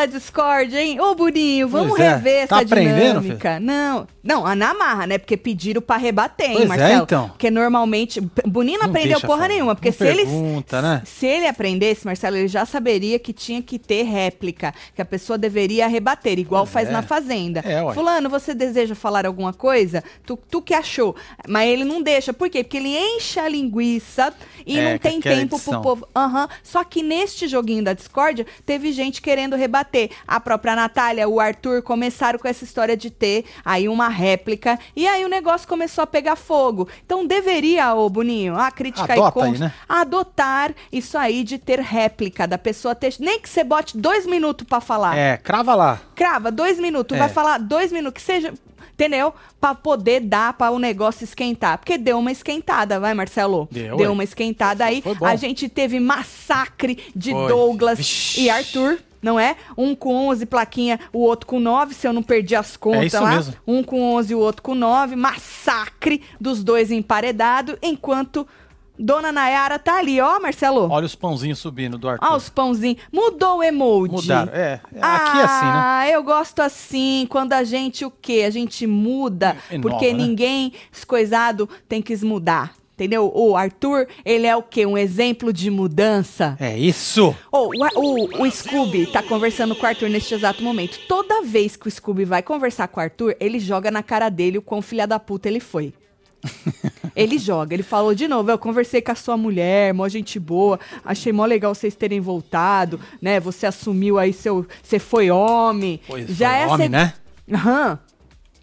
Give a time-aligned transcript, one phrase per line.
[0.00, 0.98] Da Discord, hein?
[0.98, 2.14] Ô, Boninho, vamos Pois é.
[2.14, 3.60] rever Tá essa aprendendo, dinâmica.
[3.60, 5.18] Não, não, a na marra, né?
[5.18, 7.02] Porque pediram pra rebater, hein, Pois é, Marcelo?
[7.02, 7.28] então.
[7.28, 8.18] Porque normalmente.
[8.46, 9.48] Boninho não, Não aprendeu porra falar.
[9.48, 9.74] nenhuma.
[9.74, 10.24] Porque Não se ele.
[10.82, 11.02] né?
[11.04, 14.72] Se ele aprendesse, Marcelo, ele já saberia que tinha que ter réplica.
[14.94, 16.92] Que a pessoa deveria rebater, igual Pois faz é.
[16.92, 17.60] na Fazenda.
[17.60, 17.92] É, ué.
[17.92, 20.02] Fulano, você deseja falar alguma coisa?
[20.24, 21.14] Tu, tu que achou.
[21.46, 22.32] Mas ele não deixa.
[22.32, 22.64] Por quê?
[22.64, 24.32] Porque ele enche a linguiça
[24.66, 25.74] e É, não tem aquela tempo edição.
[25.74, 26.08] pro povo.
[26.16, 26.48] Aham.
[26.62, 29.89] Só que neste joguinho da Discord, teve gente querendo rebater.
[30.26, 34.78] A própria Natália, o Arthur começaram com essa história de ter aí uma réplica.
[34.94, 36.88] E aí o negócio começou a pegar fogo.
[37.04, 39.72] Então deveria, ô Boninho, a crítica Adota aí aí, com né?
[39.88, 43.14] adotar isso aí de ter réplica, da pessoa ter.
[43.18, 45.16] Nem que você bote dois minutos pra falar.
[45.16, 46.00] É, crava lá.
[46.14, 47.16] Crava, dois minutos.
[47.16, 47.20] É.
[47.20, 48.52] Vai falar dois minutos, que seja.
[48.92, 49.32] Entendeu?
[49.58, 51.78] Pra poder dar pra o negócio esquentar.
[51.78, 53.66] Porque deu uma esquentada, vai, Marcelo?
[53.70, 54.08] Deu, ué.
[54.10, 55.02] uma esquentada aí.
[55.22, 57.48] A gente teve massacre de Foi.
[57.48, 58.42] Douglas Vixe.
[58.42, 58.98] e Arthur.
[59.22, 59.56] Não é?
[59.76, 63.06] Um com 11 plaquinha, o outro com 9, se eu não perdi as contas É
[63.06, 63.30] isso lá.
[63.30, 63.54] mesmo.
[63.66, 65.14] Um com 11 e o outro com 9.
[65.16, 68.46] Massacre dos dois emparedados, enquanto
[68.98, 70.86] Dona Nayara tá ali, ó, Marcelo.
[70.90, 72.26] Olha os pãozinhos subindo do Arthur.
[72.26, 72.98] Ó, os pãozinhos.
[73.10, 74.12] Mudou o emoji.
[74.12, 74.52] Mudaram.
[74.52, 75.72] É, aqui é assim, né?
[75.74, 78.44] Ah, eu gosto assim, quando a gente o quê?
[78.46, 80.18] A gente muda, Inova, porque né?
[80.18, 82.74] ninguém escoisado tem que mudar.
[83.00, 83.32] Entendeu?
[83.34, 84.84] O Arthur, ele é o quê?
[84.84, 86.54] Um exemplo de mudança.
[86.60, 87.34] É isso.
[87.50, 90.98] Oh, o, o, o Scooby tá conversando com o Arthur neste exato momento.
[91.08, 94.58] Toda vez que o Scooby vai conversar com o Arthur, ele joga na cara dele
[94.58, 95.94] o quão filha da puta ele foi.
[97.16, 100.78] Ele joga, ele falou de novo, eu conversei com a sua mulher, mó gente boa,
[101.04, 103.38] achei mó legal vocês terem voltado, né?
[103.40, 106.00] Você assumiu aí seu, você foi homem.
[106.06, 107.14] Pois Já foi é homem, seg- né?
[107.52, 107.98] Aham.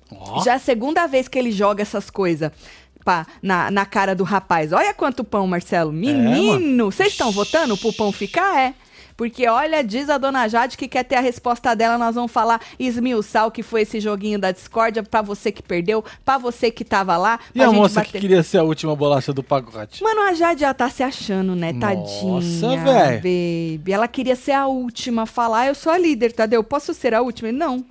[0.09, 0.41] Ó.
[0.43, 2.49] Já é a segunda vez que ele joga essas coisas
[3.07, 4.73] pá, na, na cara do rapaz.
[4.73, 5.93] Olha quanto pão, Marcelo.
[5.93, 8.59] Menino, vocês estão votando pro pão ficar?
[8.59, 8.73] É.
[9.15, 11.97] Porque, olha, diz a dona Jade que quer ter a resposta dela.
[11.97, 16.03] Nós vamos falar esmiuçar o que foi esse joguinho da discórdia pra você que perdeu,
[16.25, 17.39] pra você que tava lá.
[17.55, 18.19] E a moça que bater.
[18.19, 20.03] queria ser a última bolacha do pacote?
[20.03, 21.73] Mano, a Jade já tá se achando, né?
[21.79, 22.33] Tadinha.
[22.33, 23.77] Nossa, véi.
[23.77, 23.93] baby.
[23.93, 25.67] Ela queria ser a última a falar.
[25.67, 26.61] Eu sou a líder, Tadeu.
[26.61, 27.53] Posso ser a última?
[27.53, 27.85] Não.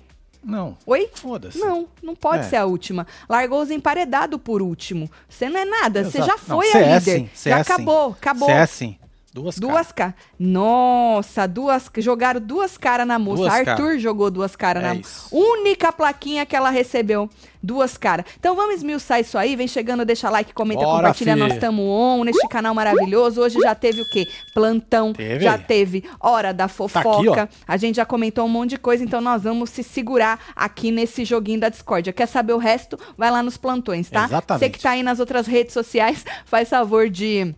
[0.47, 0.79] Não.
[0.87, 1.11] Oi?
[1.12, 1.59] Foda-se.
[1.59, 2.49] Não, não pode É.
[2.49, 3.05] ser a última.
[3.29, 5.11] Largou os emparedados por último.
[5.29, 7.12] Você não é nada, você já Não, foi cê a é líder.
[7.17, 7.73] assim, já é assim.
[7.73, 8.47] acabou, acabou.
[8.49, 8.97] Cê é assim.
[9.36, 10.14] Duas, Duas caras.
[10.38, 11.91] Nossa, duas.
[11.98, 13.42] Jogaram duas caras na moça.
[13.42, 13.98] Duas Arthur cara.
[13.98, 15.28] jogou duas caras É na isso.
[15.30, 17.28] Única plaquinha que ela recebeu.
[17.62, 18.24] Duas caras.
[18.38, 19.54] Então vamos esmiuçar isso aí.
[19.54, 21.34] Vem chegando, deixa like, comenta, Bora, compartilha.
[21.34, 21.38] fi.
[21.38, 23.42] Nós estamos on neste canal maravilhoso.
[23.42, 24.26] Hoje já teve o quê?
[24.54, 25.12] Plantão.
[25.12, 25.44] Teve.
[25.44, 27.10] Já teve Hora da Fofoca.
[27.10, 27.48] aqui, ó.
[27.68, 31.26] A gente já comentou um monte de coisa, então nós vamos se segurar aqui nesse
[31.26, 32.10] joguinho da discórdia.
[32.10, 32.98] Quer saber o resto?
[33.18, 34.24] Vai lá nos plantões, tá?
[34.24, 34.60] Exatamente.
[34.64, 37.54] Você que tá aí nas outras redes sociais, faz favor de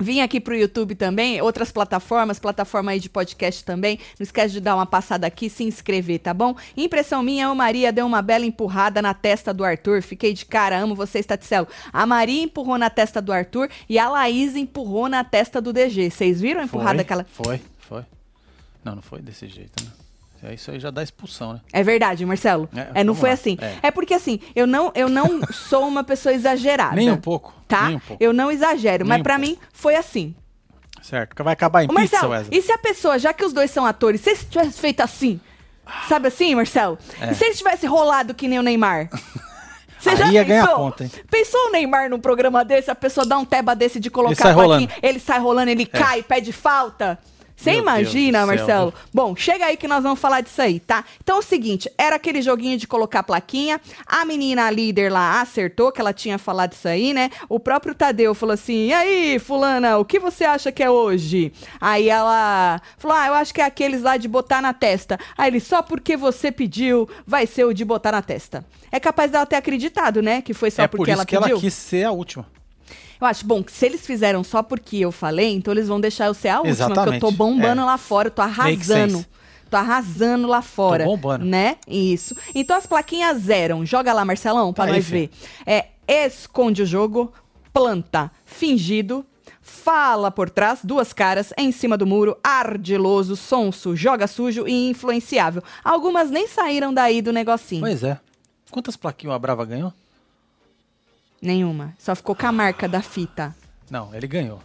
[0.00, 3.98] Vim aqui pro YouTube também, outras plataformas, plataforma aí de podcast também.
[4.18, 6.56] Não esquece de dar uma passada aqui, se inscrever, tá bom?
[6.74, 10.02] Impressão minha, o Maria deu uma bela empurrada na testa do Arthur.
[10.02, 11.68] Fiquei de cara, amo você, Taticelo.
[11.92, 16.10] A Maria empurrou na testa do Arthur e a Laís empurrou na testa do DG.
[16.10, 17.26] Vocês viram a empurrada foi, que ela...
[17.30, 18.04] Foi, foi.
[18.82, 19.90] Não, não foi desse jeito, né?
[20.42, 21.60] É, Isso aí já dá expulsão, né?
[21.72, 22.68] É verdade, Marcelo.
[22.74, 23.34] É, É, não foi lá.
[23.34, 23.58] assim.
[23.60, 23.88] É.
[23.88, 23.90] É.
[23.90, 26.96] porque assim, eu não, eu não sou uma pessoa exagerada.
[26.96, 27.52] Nem um pouco.
[27.68, 27.88] Tá?
[27.88, 28.22] Um pouco.
[28.22, 29.50] Eu não exagero, Nem mas um pra pouco.
[29.50, 30.34] mim foi assim.
[31.02, 31.42] Certo.
[31.42, 32.58] Vai acabar em Ô, pizza, Marcelo, Wesley?
[32.58, 35.40] e se a pessoa, já que os dois são atores, se eles tivessem feito assim?
[36.08, 36.98] Sabe assim, Marcelo?
[37.20, 37.32] É.
[37.32, 39.08] E se eles tivessem rolado que nem o Neymar?
[39.98, 41.10] Você Aí ia ganhar ponto, hein?
[41.30, 44.40] Pensou o Neymar num programa desse, a pessoa dá um teba desse de colocar Ele
[44.42, 44.88] sai rolando.
[45.02, 47.18] ele sai rolando, ele cai, pede falta?
[47.60, 48.46] Você Meu imagina.
[48.46, 48.94] Marcelo?
[49.12, 51.04] Bom, chega aí que nós vamos falar disso aí, tá?
[51.22, 55.42] Então é o seguinte, era aquele joguinho de colocar plaquinha, a menina a líder lá
[55.42, 57.28] acertou que ela tinha falado isso aí, né?
[57.50, 61.52] O próprio Tadeu falou assim, e aí, fulana, o que você acha que é hoje?
[61.78, 65.18] Aí ela falou, ah, eu acho que é aqueles lá de botar na testa.
[65.36, 68.64] Aí ele, só porque você pediu, vai ser o de botar na testa.
[68.90, 70.40] É capaz dela ter acreditado, né?
[70.40, 71.52] Que foi só é por porque isso ela que pediu.
[71.52, 72.46] ela quis ser a última.
[73.20, 76.26] Eu acho, bom, que se eles fizeram só porque eu falei, então eles vão deixar
[76.26, 77.84] eu ser a última, porque eu Exatamente, tô bombando é.
[77.84, 79.24] lá fora, eu tô arrasando.
[79.68, 81.04] Tô arrasando lá fora.
[81.04, 81.44] bombando.
[81.44, 81.76] Né?
[81.86, 82.34] Isso.
[82.54, 83.86] Então as plaquinhas zeram.
[83.86, 85.12] Joga lá, Marcelão, pra Aí, nós fi.
[85.12, 85.30] ver.
[85.64, 85.86] É,
[86.26, 87.32] esconde o jogo,
[87.72, 89.24] planta, fingido,
[89.62, 95.62] fala por trás, duas caras, em cima do muro, ardiloso, sonso, joga sujo e influenciável.
[95.84, 97.82] Algumas nem saíram daí do negocinho.
[97.82, 98.18] Pois é.
[98.70, 99.92] Quantas plaquinhas a Brava ganhou?
[101.40, 101.94] Nenhuma.
[101.98, 103.54] Só ficou com a marca da fita.
[103.90, 104.60] Não, ele ganhou.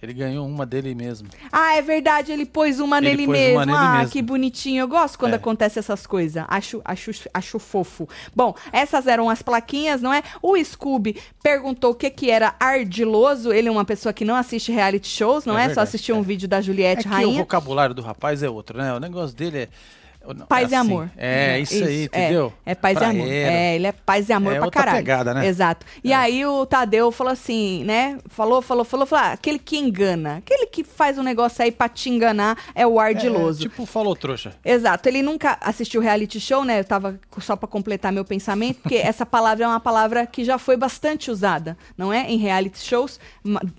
[0.00, 1.28] Ele ganhou uma dele mesmo.
[1.50, 3.56] Ah, é verdade, ele pôs uma Ele nele pôs mesmo.
[3.56, 4.12] uma nele ah, mesmo.
[4.12, 4.82] que bonitinho.
[4.82, 5.36] Eu gosto quando É.
[5.36, 6.44] acontece essas coisas.
[6.46, 8.08] Acho, acho, acho fofo.
[8.32, 10.22] Bom, essas eram as plaquinhas, não é?
[10.40, 13.52] O Scooby perguntou o que que era ardiloso.
[13.52, 15.74] Ele é uma pessoa que não assiste reality shows, não É é?
[15.74, 16.22] Só assistiu um é.
[16.22, 17.38] vídeo da É Juliette o Rainha.
[17.40, 18.94] vocabulário do rapaz é outro, né?
[18.94, 19.68] O negócio dele é.
[20.46, 20.74] Paz e assim.
[20.74, 21.10] amor.
[21.16, 22.52] É, isso, aí, é, entendeu?
[22.66, 23.26] É, paz e amor.
[23.28, 24.98] É, ele é paz e amor É pra outra caralho.
[24.98, 25.46] pegada, né?
[25.46, 25.86] Exato.
[26.04, 28.18] E aí o Tadeu falou assim, né?
[28.28, 31.88] Falou, falou, falou, falou, ah, aquele que engana, aquele que faz um negócio aí pra
[31.88, 33.60] te enganar é o ardiloso.
[33.60, 34.54] É, tipo, falou trouxa.
[34.62, 36.80] Exato, ele nunca assistiu reality show, né?
[36.80, 40.58] Eu tava só pra completar meu pensamento, porque essa palavra é uma palavra que já
[40.58, 42.30] foi bastante usada, não é?
[42.30, 43.18] Em reality shows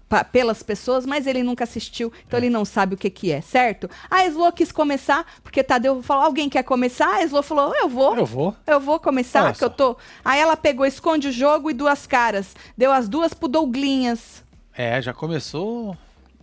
[0.07, 3.39] pa- pelas pessoas, mas ele nunca assistiu, então ele não sabe o que que é,
[3.41, 3.87] certo?
[4.09, 8.15] A Slo quis começar, porque Tadeu falou: "Alguém quer começar?" A Slo falou: "Eu vou".
[8.15, 8.55] Eu vou.
[8.65, 9.97] Eu vou começar, Olha que eu tô.
[10.23, 12.55] Aí ela pegou, esconde o jogo e duas caras.
[12.77, 14.43] Deu as duas pro Douglinhas.
[14.73, 15.97] É, já começou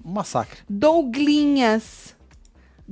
[0.05, 0.61] um massacre.
[0.69, 2.15] Douglinhas.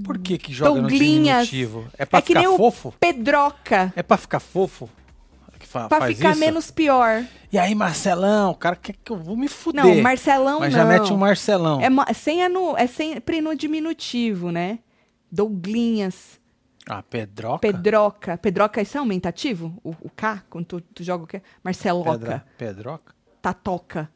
[0.03, 1.39] Por que que joga Douglinhas.
[1.39, 1.89] no diminutivo?
[1.97, 2.95] É pra é ficar fofo?
[2.99, 3.93] Pedroca.
[3.95, 4.89] É pra ficar fofo?
[5.75, 6.41] Fa Pra ficar isso?
[6.41, 7.25] menos pior.
[7.53, 9.85] E aí, Marcelão, o cara quer que eu vou me fuder.
[9.85, 10.79] Não, Marcelão Mas não.
[10.81, 11.81] já mete um Marcelão.
[11.81, 14.79] É, sem é, no, é sempre no diminutivo, né?
[15.33, 16.39] Douglinhas,
[16.89, 17.59] Ah, Pedroca?
[17.61, 18.37] Pedroca.
[18.37, 19.75] Pedroca, isso é aumentativo?
[19.83, 21.41] O, o K, quando tu, tu joga o quê?
[21.63, 22.45] Marceloca, Pedra...
[22.59, 23.15] Pedroca?
[23.41, 24.11] Tatoca.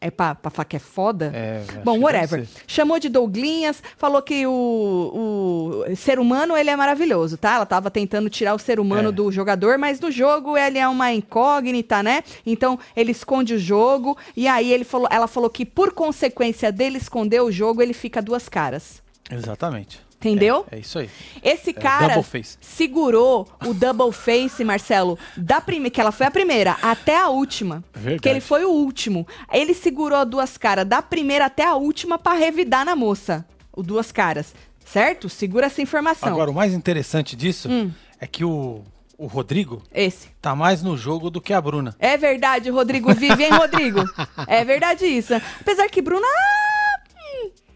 [0.00, 1.30] É pra, pra falar que é foda?
[1.32, 2.44] É, Bom, whatever.
[2.66, 7.54] Chamou de Douglinhas, falou que o, o ser humano, ele é maravilhoso, tá?
[7.54, 9.12] Ela tava tentando tirar o ser humano É.
[9.12, 12.24] do jogador, mas no jogo ele é uma incógnita, né?
[12.44, 16.96] Então, ele esconde o jogo, e aí ele falou, ela falou que por consequência dele
[16.98, 19.00] esconder o jogo, ele fica duas caras.
[19.30, 20.00] Exatamente.
[20.22, 20.64] Entendeu?
[20.70, 21.10] É, é isso aí.
[21.42, 22.56] Esse cara double face.
[22.60, 27.82] segurou o double face, Marcelo, da primeira, que ela foi a primeira, até a última.
[27.92, 28.20] Verdade.
[28.22, 29.26] Que ele foi o último.
[29.52, 33.44] Ele segurou duas caras da primeira até a última pra revidar na moça.
[33.72, 34.54] O duas caras.
[34.84, 35.28] Certo?
[35.28, 36.28] Segura essa informação.
[36.28, 37.90] Agora, o mais interessante disso Hum.
[38.20, 38.82] é que o,
[39.18, 40.28] o Rodrigo Esse.
[40.40, 41.96] tá mais no jogo do que a Bruna.
[41.98, 44.00] É verdade, Rodrigo vive, hein, Rodrigo?
[44.46, 45.32] É verdade isso.
[45.60, 46.26] Apesar que Bruna.
[46.26, 47.00] ah,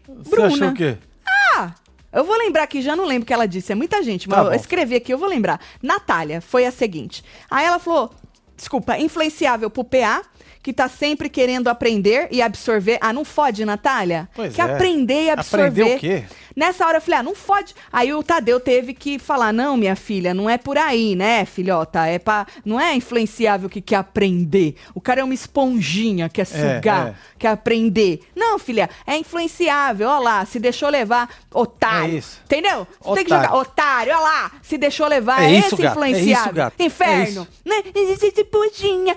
[0.07, 0.47] Você Bruna.
[0.47, 0.97] achou o quê?
[1.25, 1.73] Ah,
[2.17, 4.39] eu vou lembrar aqui, já não lembro o que ela disse, é muita gente, mas
[4.39, 5.61] Tá eu escrevi aqui, eu vou lembrar.
[5.81, 7.23] Natália foi a seguinte.
[7.49, 8.11] Aí ela falou,
[8.55, 10.23] desculpa, influenciável pro PA,
[10.67, 12.97] que tá sempre querendo aprender e absorver.
[12.99, 14.27] Ah, não fode, Natália?
[14.35, 14.65] Pois que é.
[14.65, 15.93] aprender e absorver.
[15.93, 16.23] Aprender o quê?
[16.53, 17.73] Nessa hora eu falei, ah, não fode.
[17.93, 22.05] Aí o Tadeu teve que falar, não, minha filha, não é por aí, né, filhota?
[22.05, 24.75] É pra, não é influenciável que quer aprender.
[24.93, 27.15] O cara é uma esponjinha, quer sugar, é.
[27.39, 28.21] quer aprender.
[28.35, 32.15] Não, filha, é influenciável, ó lá, se deixou levar, otário.
[32.15, 32.41] É isso.
[32.43, 32.85] Entendeu?
[32.99, 33.49] Você tem que Otário.
[33.49, 36.53] jogar, otário, ó lá, se deixou levar, É é, isso, esse gato, é isso, influenciável.
[36.53, 37.41] gato, é Inferno.
[37.43, 37.47] isso.
[37.63, 37.83] Né?
[37.95, 39.15] Esse putinha.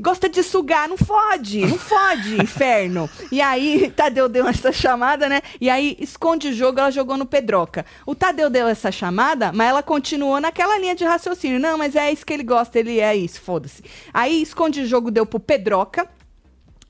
[0.00, 3.10] Gosta de sugar, não fode, não fode, inferno.
[3.32, 5.42] E aí, Tadeu deu essa chamada, né?
[5.60, 7.84] E aí, esconde o jogo, ela jogou no Pedroca.
[8.06, 11.58] O Tadeu deu essa chamada, mas ela continuou naquela linha de raciocínio.
[11.58, 13.82] Não, mas é isso que ele gosta, ele é isso, foda-se.
[14.14, 16.08] Aí, esconde o jogo, deu pro Pedroca.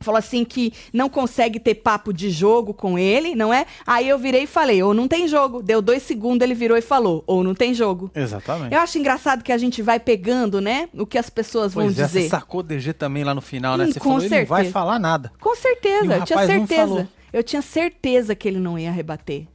[0.01, 3.67] Falou assim que não consegue ter papo de jogo com ele, não é?
[3.87, 5.61] Aí eu virei e falei, ou não tem jogo.
[5.63, 8.11] Deu dois segundos, ele virou e falou, ou não tem jogo.
[8.15, 8.73] Exatamente.
[8.73, 10.89] Eu acho engraçado que a gente vai pegando, né?
[10.95, 12.09] O que as pessoas vão é, dizer.
[12.09, 13.85] você sacou o DG também lá no final, né?
[13.87, 14.73] Hum, Você com falou, ele não vai certeza.
[14.73, 15.33] falar nada.
[15.41, 17.09] Com certeza, eu tinha certeza.
[17.33, 19.47] Eu tinha certeza que ele não ia rebater.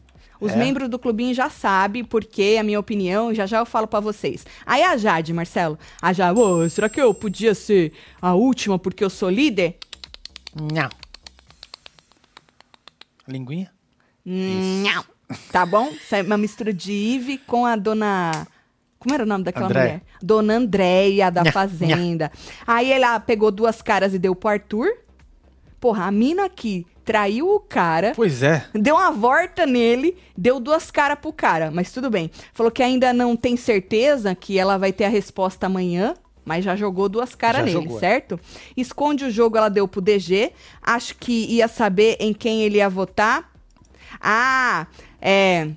[0.41, 0.55] Os É?
[0.57, 4.45] membros do clubinho já sabem, porque a minha opinião, já já eu falo pra vocês.
[4.65, 9.03] Aí a Jade, Marcelo, a Jade, "Ô, será que eu podia ser a última porque
[9.03, 9.77] eu sou líder?
[10.55, 10.89] Não.
[13.27, 13.71] Linguinha?
[14.25, 15.03] Não.
[15.51, 15.87] Tá bom?
[15.89, 18.45] Isso é uma mistura de Ive com a dona.
[18.99, 19.87] Como era o nome daquela Andréia.
[19.87, 20.01] mulher?
[20.21, 22.31] Dona Andréia da Nha, Fazenda.
[22.67, 24.89] Aí ela pegou duas caras e deu pro Arthur.
[25.79, 28.11] Porra, a mina aqui traiu o cara.
[28.15, 28.63] Pois é.
[28.73, 32.29] Deu uma volta nele, deu duas caras pro cara, mas tudo bem.
[32.53, 36.13] Falou que ainda não tem certeza que ela vai ter a resposta amanhã,
[36.45, 37.99] mas já jogou duas caras nele, jogou.
[37.99, 38.39] certo?
[38.75, 40.51] Esconde o jogo, ela deu pro DG.
[40.81, 43.51] Acho que ia saber em quem ele ia votar.
[44.19, 44.87] Ah,
[45.21, 45.69] é.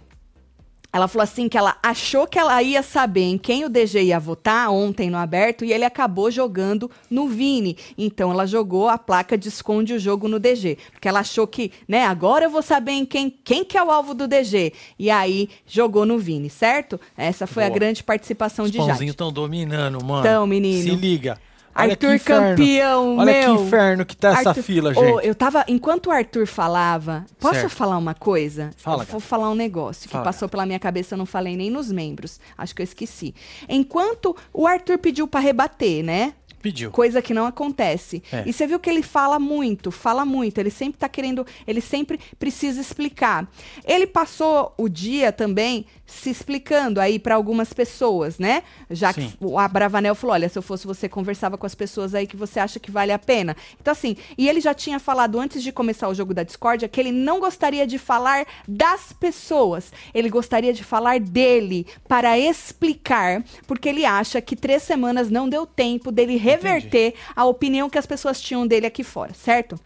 [0.97, 4.19] Ela falou assim que ela achou que ela ia saber em quem o DG ia
[4.19, 7.77] votar ontem no aberto e ele acabou jogando no Vini.
[7.99, 11.71] Então ela jogou a placa de esconde o jogo no DG, porque ela achou que,
[11.87, 14.73] né, agora eu vou saber em quem quem que é o alvo do DG.
[14.99, 16.99] E aí jogou no Vini, certo?
[17.15, 17.79] Essa foi a Boa.
[17.79, 19.11] grande participação Os de pãozinhos Jade.
[19.11, 20.23] estão dominando, mano.
[20.23, 20.83] Tão, menino.
[20.83, 21.39] Se liga.
[21.83, 23.57] Arthur que campeão, Olha meu.
[23.57, 25.27] que inferno que tá essa Arthur- fila, Ô, gente.
[25.27, 27.69] eu tava, enquanto o Arthur falava, posso Certo.
[27.73, 28.71] falar uma coisa?
[28.77, 31.57] Fala, eu vou falar um negócio que Fala, passou pela minha cabeça, eu não falei
[31.57, 32.41] nem nos membros.
[32.57, 33.35] Acho que eu esqueci.
[33.69, 36.33] Enquanto o Arthur pediu pra rebater, né?
[36.67, 36.91] Pediu.
[36.91, 38.21] Coisa que não acontece.
[38.33, 38.43] É.
[38.45, 40.59] E você viu que ele fala muito, fala muito.
[40.59, 43.49] Ele sempre tá querendo, ele sempre precisa explicar.
[43.85, 48.65] Ele passou o dia também se explicando aí para algumas pessoas, né?
[48.91, 49.29] Já Sim.
[49.29, 52.37] que o Abravanel falou: olha, se eu fosse você, conversava com as pessoas aí que
[52.37, 53.57] você acha que vale a pena.
[53.81, 56.99] Então, assim, e ele já tinha falado antes de começar o jogo da discórdia que
[56.99, 59.93] ele não gostaria de falar das pessoas.
[60.13, 65.65] Ele gostaria de falar dele para explicar, porque ele acha que três semanas não deu
[65.65, 69.79] tempo dele reverter a opinião que as pessoas tinham dele aqui fora, certo?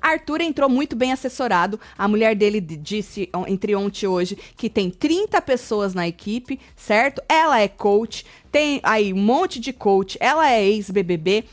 [0.00, 1.78] Arthur entrou muito bem assessorado.
[1.96, 7.22] A mulher dele disse entre ontem e hoje que tem 30 pessoas na equipe, certo?
[7.28, 11.44] Ela é coach, tem aí um monte de coach, ela é ex-BBB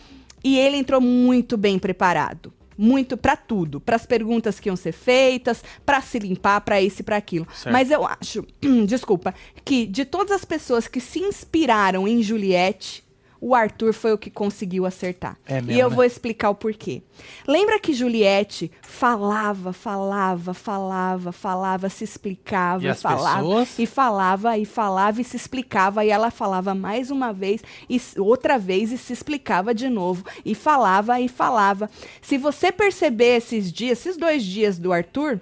[0.44, 2.54] e ele entrou muito bem preparado.
[2.78, 7.02] Muito pra tudo, para as perguntas que iam ser feitas, pra se limpar, pra isso
[7.02, 7.48] e pra aquilo.
[7.54, 7.72] Certo.
[7.72, 8.46] Mas eu acho,
[8.86, 13.05] desculpa, que de todas as pessoas que se inspiraram em Juliette,
[13.48, 15.38] o Arthur foi o que conseguiu acertar.
[15.46, 15.96] É e mesmo, eu né?
[15.96, 17.04] vou explicar o porquê.
[17.48, 23.78] Lembra que Juliette falava, falava, falava, falava, se explicava, E falava pessoas?
[23.78, 28.58] e falava e falava e se explicava e ela falava mais uma vez e outra
[28.58, 31.88] vez e se explicava de novo e falava e falava.
[32.24, 35.40] Se você perceber esses dias, esses dois dias do Arthur,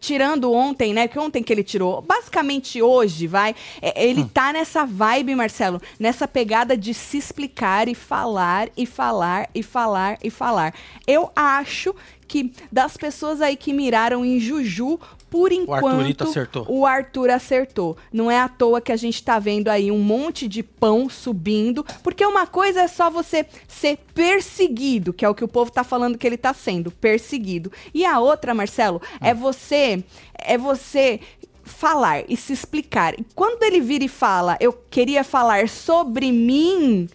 [0.00, 1.06] tirando ontem, né?
[1.06, 3.54] Que ontem que ele tirou, basicamente hoje, vai.
[3.82, 9.48] é, ele tá nessa vibe, Marcelo, nessa pegada de se explicar e falar e falar
[9.54, 10.74] e falar e falar.
[11.06, 11.94] Eu acho
[12.26, 14.98] que das pessoas aí que miraram em Juju,
[15.30, 16.66] por enquanto, Arthurito acertou.
[16.68, 17.96] o Arthur acertou.
[18.12, 21.86] Não é à toa que a gente tá vendo aí um monte de pão subindo,
[22.02, 25.84] porque uma coisa é só você ser perseguido, que é o que o povo tá
[25.84, 27.70] falando que ele tá sendo, perseguido.
[27.94, 30.04] E a outra, Marcelo, é você
[30.42, 31.20] é você
[31.64, 33.14] falar e se explicar.
[33.18, 37.08] E quando ele vira e fala, eu queria falar sobre mim,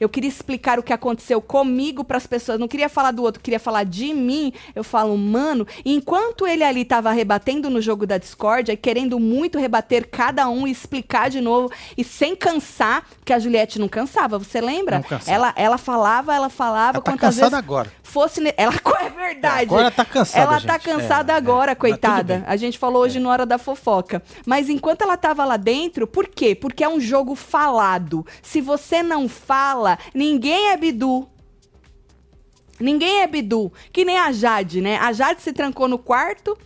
[0.00, 3.42] eu queria explicar o que aconteceu comigo para as pessoas, não queria falar do outro,
[3.42, 4.52] queria falar de mim.
[4.74, 9.58] Eu falo, mano, enquanto ele ali tava rebatendo no jogo da discórdia e querendo muito
[9.58, 14.38] rebater cada um e explicar de novo e sem cansar, porque a Juliette não cansava,
[14.38, 14.96] você lembra?
[14.96, 15.30] Não cansava.
[15.30, 17.92] Ela ela falava, ela falava Ela tá quantas cansada vezes agora.
[18.02, 18.72] fosse ne- ela
[19.04, 19.62] é verdade.
[19.64, 20.84] Agora tá cansada, Ela tá gente.
[20.84, 21.38] cansada É, é.
[21.38, 22.44] agora, tudo coitada.
[22.46, 24.22] A gente falou hoje no hora da fofoca.
[24.46, 26.54] Mas enquanto ela tava lá dentro, por quê?
[26.54, 28.24] Porque é um jogo falado.
[28.42, 31.28] Se você não fala, ninguém é Bidu.
[32.78, 33.72] Ninguém é Bidu.
[33.92, 34.96] Que nem a Jade, né?
[34.98, 36.56] A Jade se trancou no quarto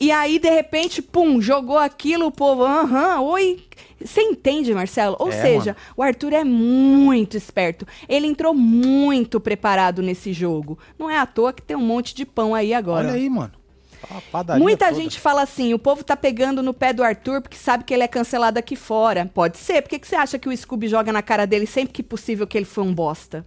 [0.00, 3.64] e aí, de repente, pum, jogou aquilo, o povo, aham, oi.
[4.00, 5.16] Você entende, Marcelo?
[5.18, 7.84] Ou É, seja, o Arthur é muito esperto.
[8.08, 10.78] Ele entrou muito preparado nesse jogo.
[10.96, 13.08] Não é à toa que tem um monte de pão aí agora.
[13.08, 13.52] Olha aí, mano.
[14.58, 15.00] Muita toda.
[15.00, 18.02] gente fala assim, o povo tá pegando no pé do Arthur porque sabe que ele
[18.02, 19.30] é cancelado aqui fora.
[19.32, 19.82] Pode ser.
[19.82, 22.46] Por que, que você acha que o Scooby joga na cara dele sempre que possível
[22.46, 23.46] que ele foi um bosta?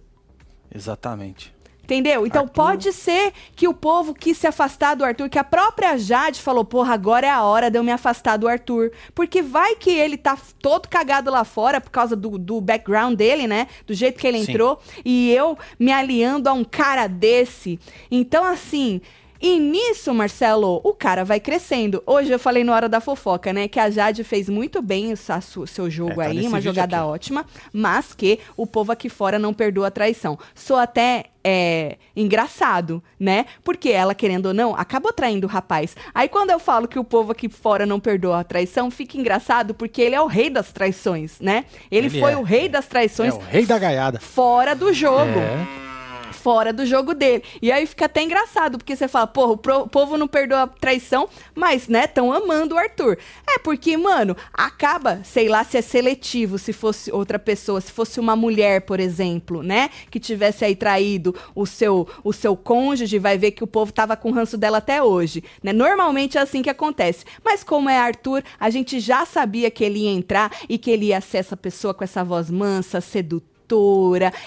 [0.74, 1.52] Exatamente.
[1.84, 2.24] Entendeu?
[2.24, 5.98] Então Arthur- pode ser que o povo quis se afastar do Arthur, que a própria
[5.98, 8.92] Jade falou, porra, agora é a hora de eu me afastar do Arthur.
[9.14, 13.46] Porque vai que ele tá todo cagado lá fora por causa do, do background dele,
[13.48, 13.66] né?
[13.84, 14.52] Do jeito que ele Sim.
[14.52, 14.80] entrou.
[15.04, 17.80] E eu me aliando a um cara desse.
[18.10, 19.00] Então, assim.
[19.44, 22.00] E nisso, Marcelo, o cara vai crescendo.
[22.06, 23.66] Hoje eu falei na hora da fofoca, né?
[23.66, 27.04] Que a Jade fez muito bem o seu jogo É, tá aí, uma jogada aqui.
[27.06, 30.38] ótima, mas que o povo aqui fora não perdoa a traição.
[30.54, 33.46] Sou até é, engraçado, né?
[33.64, 35.96] Porque ela, querendo ou não, acabou traindo o rapaz.
[36.14, 39.74] Aí quando eu falo que o povo aqui fora não perdoa a traição, fica engraçado
[39.74, 41.64] porque ele é o rei das traições, né?
[41.90, 42.68] Ele, Ele foi é, o rei é.
[42.68, 44.20] das É traições o rei da gaiada.
[44.20, 45.91] fora do jogo É.
[46.32, 47.42] fora do jogo dele.
[47.60, 51.28] E aí fica até engraçado, porque você fala, porra, o povo não perdoa a traição,
[51.54, 53.18] mas, né, tão amando o Arthur.
[53.46, 58.18] É porque, mano, acaba, sei lá, se é seletivo, se fosse outra pessoa, se fosse
[58.18, 63.38] uma mulher, por exemplo, né, que tivesse aí traído o seu, o seu cônjuge, vai
[63.38, 65.72] ver que o povo tava com ranço dela até hoje, né?
[65.72, 67.24] Normalmente é assim que acontece.
[67.44, 71.06] Mas como é Arthur, a gente já sabia que ele ia entrar e que ele
[71.06, 73.51] ia ser essa pessoa com essa voz mansa, sedutora,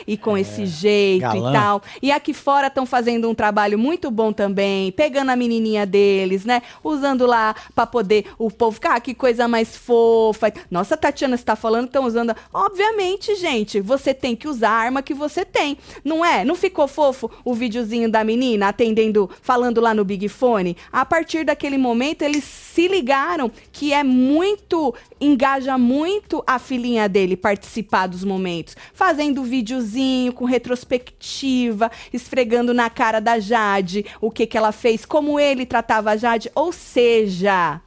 [0.08, 1.50] e com esse jeito galã.
[1.50, 1.82] e tal.
[2.02, 6.62] E aqui fora estão fazendo um trabalho muito bom também, pegando a menininha deles, né?
[6.84, 10.54] Usando lá pra poder o povo ficar, ah, que coisa mais fofa.
[10.70, 12.36] Nossa, Tatiana, você tá falando estão usando.
[12.54, 15.78] Obviamente, gente, você tem que usar a arma que você tem.
[16.04, 16.44] Não é?
[16.44, 20.76] Não ficou fofo o videozinho da menina atendendo, falando lá no Big Fone?
[20.92, 27.38] A partir daquele momento, eles se ligaram que é muito, engaja muito a filhinha dele
[27.38, 28.76] participar dos momentos.
[29.16, 35.40] Fazendo videozinho com retrospectiva, esfregando na cara da Jade o que, que ela fez, como
[35.40, 36.52] ele tratava a Jade.
[36.54, 37.80] Ou seja,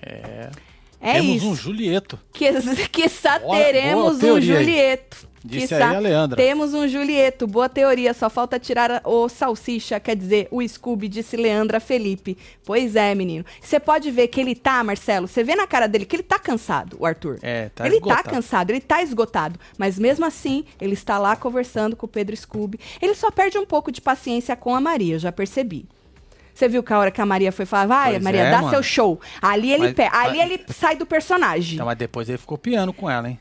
[0.00, 0.50] É.
[1.00, 1.48] É Temos isso.
[1.50, 2.18] um Julieto.
[2.32, 2.50] Que,
[2.88, 4.40] quiçá Boa- teremos boa um.
[4.40, 5.27] Julieto.
[5.44, 6.36] Disse Quiçá aí a Leandra.
[6.36, 7.46] Temos um Julieto.
[7.46, 8.12] Boa teoria.
[8.12, 12.36] Só falta tirar o salsicha, quer dizer, o Scooby, disse Leandra Felipe.
[12.64, 13.44] Pois é, menino.
[13.60, 16.38] Você pode ver que ele tá, Marcelo, você vê na cara dele que ele tá
[16.38, 17.38] cansado, o Arthur.
[17.42, 18.22] É, tá ele esgotado.
[18.24, 19.58] tá cansado, ele tá esgotado.
[19.78, 22.78] Mas mesmo assim, ele está lá conversando com o Pedro Scooby.
[23.00, 25.86] Ele só perde um pouco de paciência com a Maria, eu já percebi.
[26.52, 28.56] Você viu que a hora que a Maria foi falar, vai, Pois Maria, é, dá
[28.58, 28.70] mano.
[28.70, 29.20] seu show.
[29.40, 31.74] Ali ele, Mas- ali mas- ele sai do personagem.
[31.74, 33.38] Então, mas depois ele ficou piano com ela, hein?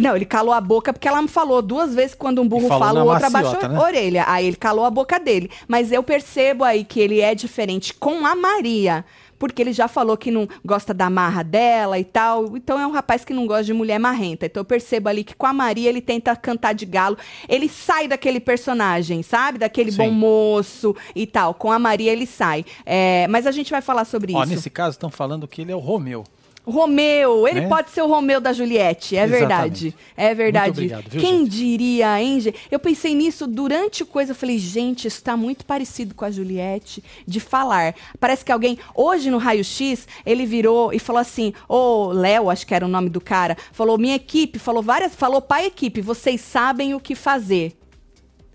[0.00, 3.04] Não, ele calou a boca porque ela me falou duas vezes quando um burro fala,
[3.04, 3.76] o outro abaixou né?
[3.76, 4.24] a orelha.
[4.26, 5.50] Aí ele calou a boca dele.
[5.68, 9.04] Mas eu percebo aí que ele é diferente com a Maria.
[9.38, 12.56] Porque ele já falou que não gosta da marra dela e tal.
[12.56, 14.46] Então é um rapaz que não gosta de mulher marrenta.
[14.46, 17.18] Então eu percebo ali que com a Maria ele tenta cantar de galo.
[17.46, 19.58] Ele sai daquele personagem, sabe?
[19.58, 19.98] Daquele Sim.
[19.98, 21.52] bom moço e tal.
[21.52, 22.64] Com a Maria ele sai.
[22.86, 24.54] É, mas a gente vai falar sobre Ó, isso.
[24.54, 26.24] nesse caso, estão falando que ele é o Romeu.
[26.66, 27.68] Romeu, ele Né?
[27.68, 29.38] pode ser o Romeu da Juliette, é Exatamente.
[29.38, 29.94] verdade.
[30.16, 30.70] É verdade.
[30.70, 31.50] Obrigado, viu, Quem gente?
[31.50, 32.58] diria, hein, gente?
[32.70, 36.30] Eu pensei nisso durante o coisa, eu falei, gente, isso tá muito parecido com a
[36.30, 37.94] Juliette de falar.
[38.18, 42.66] Parece que alguém, hoje no Raio X, ele virou e falou assim: Ô, Léo, acho
[42.66, 46.40] que era o nome do cara, falou: minha equipe, falou várias, falou pra equipe, vocês
[46.40, 47.72] sabem o que fazer.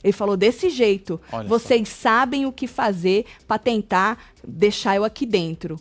[0.04, 1.22] Ele falou desse jeito.
[1.32, 1.48] Olha só.
[1.48, 5.80] vocês sabem o que fazer pra tentar deixar eu aqui dentro.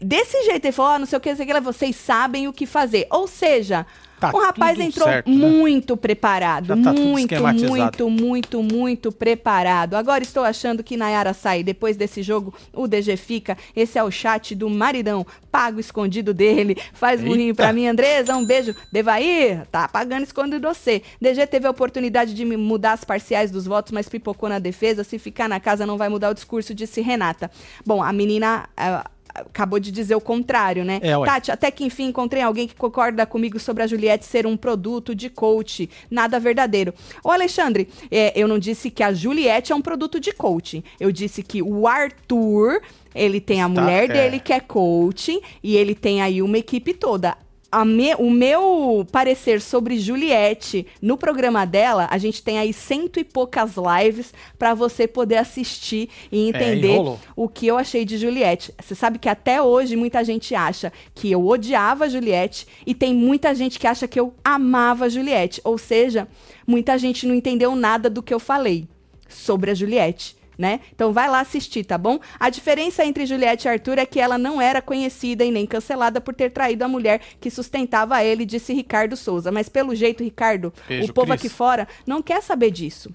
[0.00, 2.48] Desse jeito, ele falou, ó, não sei o que, não sei o que, vocês sabem
[2.48, 3.06] o que fazer.
[3.10, 3.86] Ou seja,
[4.18, 5.36] Tá o rapaz entrou certo, né?
[5.36, 7.34] muito preparado, Já tá muito,
[7.68, 9.94] muito, muito, muito preparado.
[9.94, 11.62] Agora estou achando que Nayara sai.
[11.62, 13.58] Depois desse jogo, o DG fica.
[13.74, 15.26] Esse é o chat do maridão.
[15.52, 16.76] Pago escondido dele.
[16.94, 17.30] Faz Eita.
[17.30, 18.34] burrinho pra mim, Andresa.
[18.34, 18.74] Um beijo.
[18.90, 21.02] Devair, tá pagando escondido você.
[21.20, 25.04] DG teve a oportunidade de mudar as parciais dos votos, mas pipocou na defesa.
[25.04, 27.50] Se ficar na casa, não vai mudar o discurso, disse Renata.
[27.84, 28.66] Bom, a menina.
[28.78, 31.00] ah, Acabou de dizer o contrário, né?
[31.02, 31.12] É.
[31.24, 35.14] Tati, até que enfim encontrei alguém que concorda comigo sobre a Juliette ser um produto
[35.14, 35.88] de coach.
[36.10, 36.94] Nada verdadeiro.
[37.24, 40.82] Ô, Alexandre, é, eu não disse que a Juliette é um produto de coaching.
[41.00, 42.80] Eu disse que o Arthur,
[43.14, 44.12] ele tem a Está- mulher é.
[44.12, 47.36] dele que é coaching e ele tem aí uma equipe toda.
[47.84, 53.24] Me- o meu parecer sobre Juliette no programa dela, a gente tem aí cento e
[53.24, 58.72] poucas lives pra você poder assistir e entender É, o que eu achei de Juliette.
[58.80, 63.54] Você sabe que até hoje muita gente acha que eu odiava Juliette e tem muita
[63.54, 65.60] gente que acha que eu amava Juliette.
[65.64, 66.26] Ou seja,
[66.66, 68.86] muita gente não entendeu nada do que eu falei
[69.28, 70.36] sobre a Juliette.
[70.58, 70.80] Né?
[70.94, 72.18] Então vai lá assistir, tá bom?
[72.40, 76.18] A diferença entre Juliette e Arthur é que ela não era conhecida e nem cancelada
[76.18, 79.52] por ter traído a mulher que sustentava ele, disse Ricardo Souza.
[79.52, 81.40] Mas pelo jeito, Ricardo, Beijo, o povo Cris.
[81.40, 83.14] aqui fora não quer saber disso.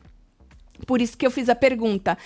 [0.86, 2.18] Por isso que eu fiz a pergunta.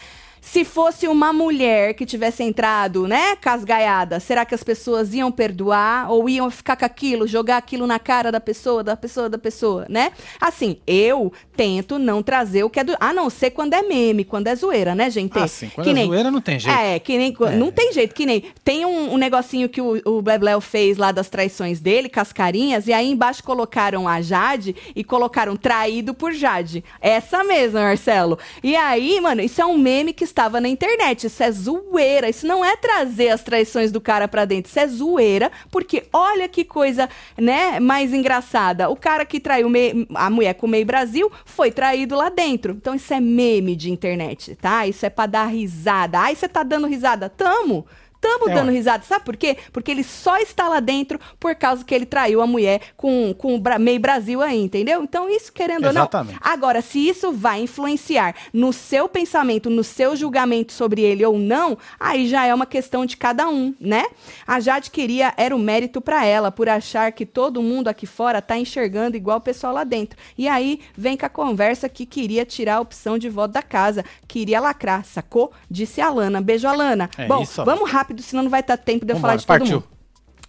[0.42, 6.12] Se fosse uma mulher que tivesse entrado, né, casgaiada, será que as pessoas iam perdoar
[6.12, 9.86] ou iam ficar com aquilo, jogar aquilo na cara da pessoa, da pessoa, da pessoa,
[9.90, 10.12] né?
[10.40, 12.96] Assim, eu tento não trazer o que é do.
[13.00, 15.38] A não ser quando é meme, quando é zoeira, né, gente?
[15.38, 15.70] Ah, sim.
[15.74, 16.78] Quando Que é nem- zoeira, não tem jeito.
[16.78, 17.36] É, que nem.
[17.42, 17.52] É.
[17.56, 18.44] Não tem jeito, que nem.
[18.64, 22.32] Tem um, um negocinho que o, o Blebleu fez lá das traições dele, com as
[22.32, 26.84] carinhas, e aí embaixo colocaram a Jade e colocaram traído por Jade.
[27.02, 28.38] Essa mesma, Marcelo.
[28.64, 31.28] E aí, mano, isso é um meme que estava na internet.
[31.28, 32.30] Isso é zoeira.
[32.30, 34.70] Isso não é trazer as traições do cara pra dentro.
[34.70, 38.90] Isso é zoeira, porque olha que coisa, né, mais engraçada.
[38.90, 39.72] O cara que traiu
[40.14, 42.74] a mulher com o meio Brasil foi traído lá dentro.
[42.74, 44.86] Então isso é meme de internet, tá?
[44.86, 46.20] Isso é pra dar risada.
[46.20, 47.30] Ai, você tá dando risada?
[47.30, 47.86] Tamo.
[48.26, 49.04] Tamo É, dando risada.
[49.04, 49.56] Sabe por quê?
[49.72, 53.56] Porque ele só está lá dentro por causa que ele traiu a mulher com, com
[53.56, 55.04] o meio Brasil aí, entendeu?
[55.04, 56.36] Então, isso, querendo Exatamente.
[56.36, 56.52] ou não.
[56.54, 61.78] Agora, se isso vai influenciar no seu pensamento, no seu julgamento sobre ele ou não,
[62.00, 64.06] aí já é uma questão de cada um, né?
[64.48, 68.42] A Jade queria, era o mérito pra ela, por achar que todo mundo aqui fora
[68.42, 70.18] tá enxergando igual o pessoal lá dentro.
[70.38, 74.04] E aí vem com a conversa que queria tirar a opção de voto da casa,
[74.28, 75.52] queria lacrar, sacou?
[75.70, 76.42] Disse a Alana.
[76.42, 77.10] Beijo, Alana.
[77.18, 79.46] É Bom, isso, vamos rápido, senão não vai dar tempo de eu Vambora, falar de
[79.48, 79.76] todo partiu.
[79.82, 79.96] mundo.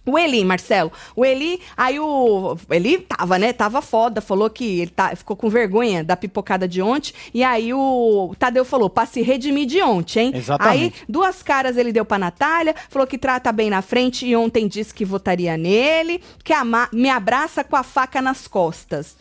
[0.09, 0.89] O Eli, Marcelo.
[1.17, 2.55] O Eli, aí o.
[2.69, 3.51] Ele tava, né?
[3.51, 4.21] Tava foda.
[4.21, 7.11] Falou que ele tá, ficou com vergonha da pipocada de ontem.
[7.33, 10.31] E aí o Tadeu falou: pra se redimir de ontem, hein?
[10.33, 10.81] Exatamente.
[10.81, 12.73] Aí, duas caras ele deu pra Natália.
[12.87, 14.25] Falou que trata bem na frente.
[14.25, 16.23] E ontem disse que votaria nele.
[16.41, 19.17] Que ama- me abraça com a faca nas costas.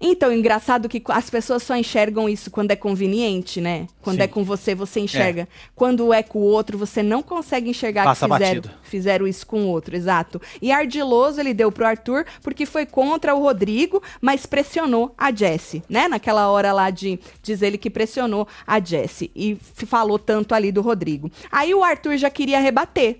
[0.00, 3.86] Então, engraçado que as pessoas só enxergam isso quando é conveniente, né?
[4.00, 4.22] Quando Sim.
[4.22, 5.46] é com você, você enxerga.
[5.74, 8.70] Quando é com o outro, você não consegue enxergar Passa que fizeram, batido.
[8.82, 10.40] fizeram isso com o outro, exato.
[10.62, 15.82] E ardiloso ele deu pro Arthur porque foi contra o Rodrigo, mas pressionou a Jessie,
[15.86, 16.08] né?
[16.08, 20.80] Naquela hora lá de diz ele que pressionou a Jessie e falou tanto ali do
[20.80, 21.30] Rodrigo.
[21.52, 23.18] Aí o Arthur já queria rebater.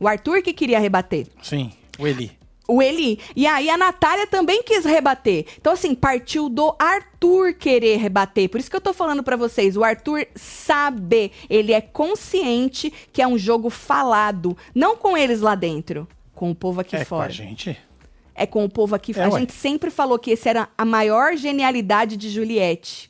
[0.00, 1.28] O Arthur que queria rebater.
[1.40, 2.39] Sim, o Eli.
[2.70, 3.18] O Eli.
[3.34, 5.46] E aí a Natália também quis rebater.
[5.58, 8.48] Então, assim, partiu do Arthur querer rebater.
[8.48, 9.76] Por isso que eu tô falando pra vocês.
[9.76, 11.32] O Arthur sabe.
[11.48, 14.56] Ele é consciente que é um jogo falado.
[14.74, 16.06] Não com eles lá dentro.
[16.34, 17.24] Com o povo aqui é fora.
[17.26, 17.76] com a gente.
[18.34, 19.26] É com o povo aqui É, fora.
[19.28, 19.40] a ué.
[19.40, 23.09] gente sempre falou que esse era a maior genialidade de Juliette.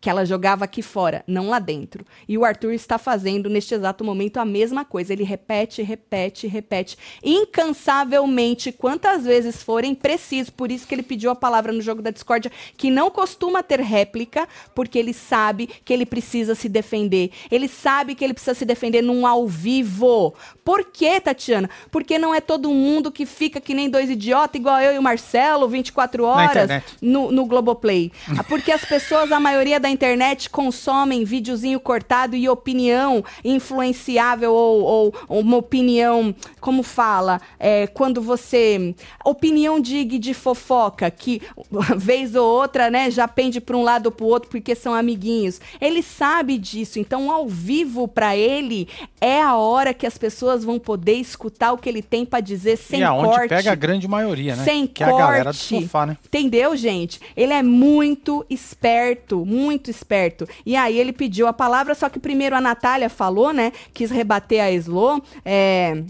[0.00, 2.04] Que ela jogava aqui fora, não lá dentro.
[2.28, 5.12] E o Arthur está fazendo, neste exato momento, a mesma coisa.
[5.12, 6.96] Ele repete, repete, repete.
[7.22, 10.52] Incansavelmente, quantas vezes forem preciso.
[10.52, 13.80] Por isso que ele pediu a palavra no jogo da discórdia, que não costuma ter
[13.80, 17.30] réplica, porque ele sabe que ele precisa se defender.
[17.50, 20.34] Ele sabe que ele precisa se defender num ao vivo.
[20.64, 21.68] Por quê, Tatiana?
[21.90, 25.02] Porque não é todo mundo que fica que nem dois idiotas, igual eu e o
[25.02, 28.12] Marcelo, 24 horas no, no Globoplay.
[28.36, 34.82] Ah, Porque as pessoas, a maioria da internet, consomem videozinho cortado e opinião influenciável ou,
[35.28, 38.94] ou- uma opinião, como fala, é, quando você.
[39.24, 41.42] Opinião de, de fofoca, que
[41.96, 44.94] vez ou outra, né, já pende para um lado ou para o outro porque são
[44.94, 45.60] amiguinhos.
[45.80, 48.88] Ele sabe disso, então ao vivo para ele
[49.20, 52.76] é a hora que as pessoas vão poder escutar o que ele tem para dizer
[52.76, 53.48] sem e aonde corte.
[53.48, 54.64] pega a grande maioria, né?
[54.64, 55.82] Sem que é a galera do corte.
[55.82, 56.16] sofá, né?
[56.26, 57.20] Entendeu, gente?
[57.36, 60.46] Ele é muito esperto, muito esperto.
[60.66, 63.72] E aí ele pediu a palavra, só que primeiro a Natália falou, né?
[63.94, 65.22] Quis rebater a Slo.
[65.44, 66.02] É,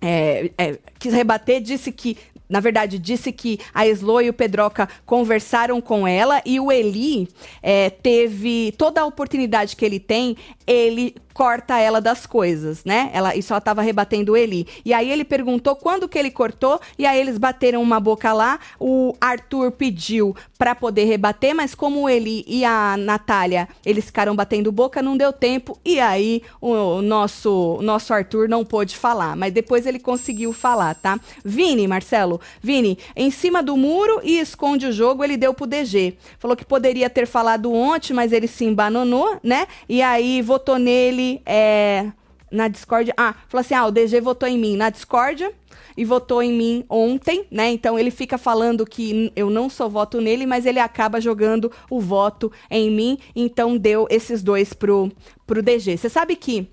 [0.00, 2.16] é, é, quis rebater, disse que.
[2.52, 7.26] Na verdade, disse que a Slo e o Pedroca conversaram com ela e o Eli
[7.62, 10.36] é, teve toda a oportunidade que ele tem,
[10.66, 13.10] ele corta ela das coisas, né?
[13.12, 14.66] Ela, isso ela tava rebatendo o Eli.
[14.84, 18.58] E aí ele perguntou quando que ele cortou, e aí eles bateram uma boca lá.
[18.78, 24.36] O Arthur pediu pra poder rebater, mas como o Eli e a Natália, eles ficaram
[24.36, 25.78] batendo boca, não deu tempo.
[25.82, 29.34] E aí o, o nosso, o nosso Arthur não pôde falar.
[29.34, 31.18] Mas depois ele conseguiu falar, tá?
[31.42, 36.16] Vini, Marcelo, Vini, em cima do muro e esconde o jogo, ele deu pro DG.
[36.38, 39.66] Falou que poderia ter falado ontem, mas ele se embananou, né?
[39.88, 42.10] E aí votou nele é,
[42.50, 43.12] na Discord.
[43.16, 45.50] Ah, falou assim: ah, o DG votou em mim na Discord
[45.96, 47.70] e votou em mim ontem, né?
[47.70, 52.00] Então ele fica falando que eu não sou voto nele, mas ele acaba jogando o
[52.00, 53.18] voto em mim.
[53.34, 55.10] Então deu esses dois pro,
[55.46, 55.96] pro DG.
[55.96, 56.68] Você sabe que.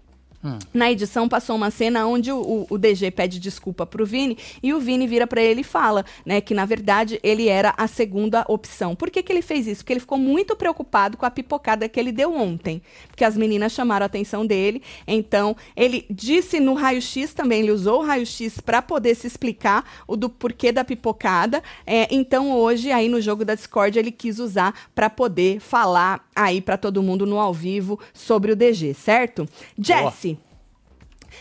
[0.74, 4.80] Na edição passou uma cena onde o, o- DG pede desculpa pro Vini e o
[4.80, 8.96] Vini vira pra ele e fala, né, que na verdade ele era a segunda opção.
[8.96, 9.82] Por que, que ele fez isso?
[9.82, 13.74] Porque ele ficou muito preocupado com a pipocada que ele deu ontem, porque as meninas
[13.74, 14.82] chamaram a atenção dele.
[15.06, 20.16] Então ele disse no raio-x também, ele usou o raio-x pra poder se explicar o
[20.16, 21.62] do porquê da pipocada.
[21.86, 26.62] É, então hoje aí no jogo da Discord ele quis usar pra poder falar aí
[26.62, 29.48] pra todo mundo no ao vivo sobre o DG, certo?
[29.78, 30.38] Jesse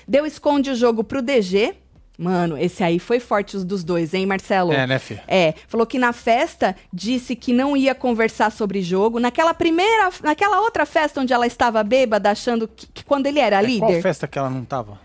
[0.07, 1.75] Deu esconde o jogo pro DG.
[2.19, 4.73] Mano, esse aí foi forte os dos dois, hein, Marcelo?
[4.73, 5.21] É, né, filho?
[5.29, 9.21] É, falou que na festa disse que não ia conversar sobre jogo.
[9.21, 13.59] Naquela primeira, naquela outra festa onde ela estava bêbada, achando que, que quando ele era
[13.59, 14.03] É, Qual líder.
[14.03, 14.99] festa que ela não tava?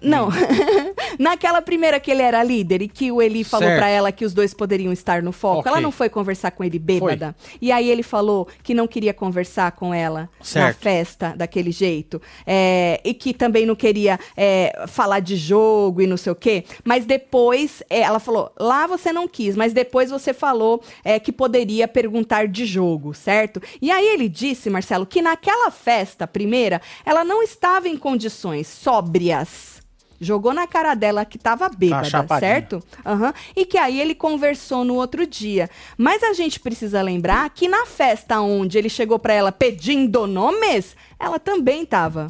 [0.00, 0.28] Não.
[1.18, 4.34] Naquela primeira que ele era líder e que o Eli falou pra ela que os
[4.34, 5.72] dois poderiam estar no foco, Ok.
[5.72, 7.34] ela não foi conversar com ele bêbada.
[7.60, 10.78] E aí ele falou que não queria conversar com ela na Certo.
[10.82, 12.20] festa daquele jeito.
[12.46, 16.64] É, e que também não queria é, falar de jogo e não sei o quê.
[16.84, 21.32] Mas depois é, ela falou: lá você não quis, mas depois você falou é, que
[21.32, 23.60] poderia perguntar de jogo, certo?
[23.80, 29.75] E aí ele disse, Marcelo, que naquela festa primeira ela não estava em condições sóbrias.
[30.20, 32.82] Jogou na cara dela que tava bêbada, certo?
[33.04, 33.32] Aham.
[33.54, 35.68] E que aí ele conversou no outro dia.
[35.98, 40.96] Mas a gente precisa lembrar que na festa onde ele chegou pra ela pedindo nomes,
[41.18, 42.28] ela também tava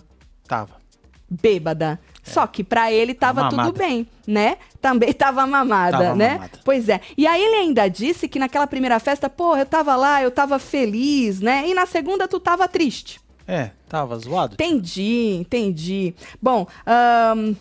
[0.48, 0.76] Tava.
[1.30, 2.00] bêbada.
[2.22, 3.68] Só que pra ele tava Mamada.
[3.68, 4.56] tudo bem, né?
[4.80, 6.30] Também tava mamada, Tava né?
[6.34, 6.58] mamada.
[6.64, 7.00] Pois é.
[7.16, 10.58] E aí ele ainda disse que naquela primeira festa, pô, eu tava lá, eu tava
[10.58, 11.68] feliz, né?
[11.68, 13.20] E na segunda tu tava triste.
[13.46, 14.54] É, tava zoado.
[14.54, 16.16] Entendi, entendi.
[16.42, 17.54] Bom, ahn,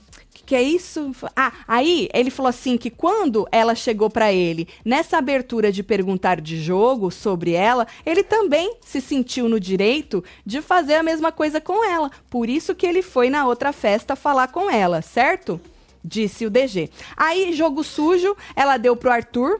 [0.46, 1.12] que, é isso?
[1.36, 6.40] Ah, aí ele falou assim que quando ela chegou pra ele nessa abertura de perguntar
[6.40, 11.60] de jogo sobre ela, ele também se sentiu no direito de fazer a mesma coisa
[11.60, 12.12] com ela.
[12.30, 15.60] Por isso que ele foi na outra festa falar com ela, certo?
[16.04, 16.90] Disse o DG.
[17.18, 19.60] Aí, jogo sujo, ela deu pro Arthur.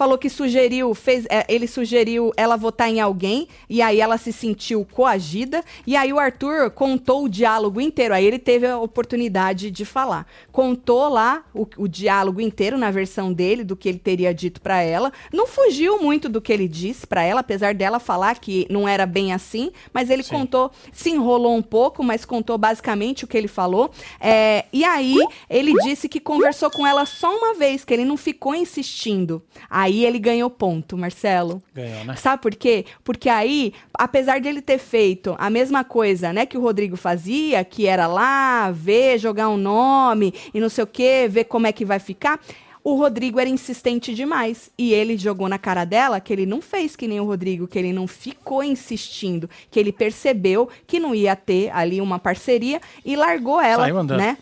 [0.00, 4.32] Falou que sugeriu, fez, é, ele sugeriu ela votar em alguém e aí ela se
[4.32, 8.14] sentiu coagida e aí o Arthur contou o diálogo inteiro.
[8.14, 10.26] Aí ele teve a oportunidade de falar.
[10.50, 14.80] Contou lá o, o diálogo inteiro na versão dele do que ele teria dito para
[14.80, 15.12] ela.
[15.30, 19.04] Não fugiu muito do que ele disse para ela, apesar dela falar que não era
[19.04, 20.30] bem assim, mas ele Sim.
[20.30, 23.90] contou, se enrolou um pouco, mas contou basicamente o que ele falou.
[24.18, 25.18] É, e aí
[25.50, 29.42] ele disse que conversou com ela só uma vez, que ele não ficou insistindo.
[29.68, 31.62] Aí ele ganhou ponto, Marcelo.
[31.74, 32.16] Ganhou, né?
[32.16, 32.84] Sabe por quê?
[33.02, 37.64] Porque aí, apesar de ele ter feito a mesma coisa, né, que o Rodrigo fazia,
[37.64, 41.72] que era lá, ver, jogar um nome e não sei o quê, ver como é
[41.72, 42.40] que vai ficar,
[42.82, 44.70] o Rodrigo era insistente demais.
[44.76, 47.78] E ele jogou na cara dela que ele não fez que nem o Rodrigo, que
[47.78, 53.16] ele não ficou insistindo, que ele percebeu que não ia ter ali uma parceria e
[53.16, 54.38] largou ela, né?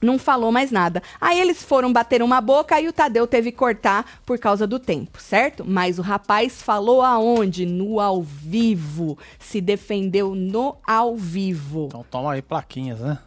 [0.00, 1.02] Não falou mais nada.
[1.20, 4.78] Aí eles foram bater uma boca e o Tadeu teve que cortar por causa do
[4.78, 5.64] tempo, certo?
[5.66, 7.66] Mas o rapaz falou aonde?
[7.66, 9.18] No ao vivo.
[9.38, 11.86] Se defendeu no ao vivo.
[11.86, 13.18] Então toma aí plaquinhas, né?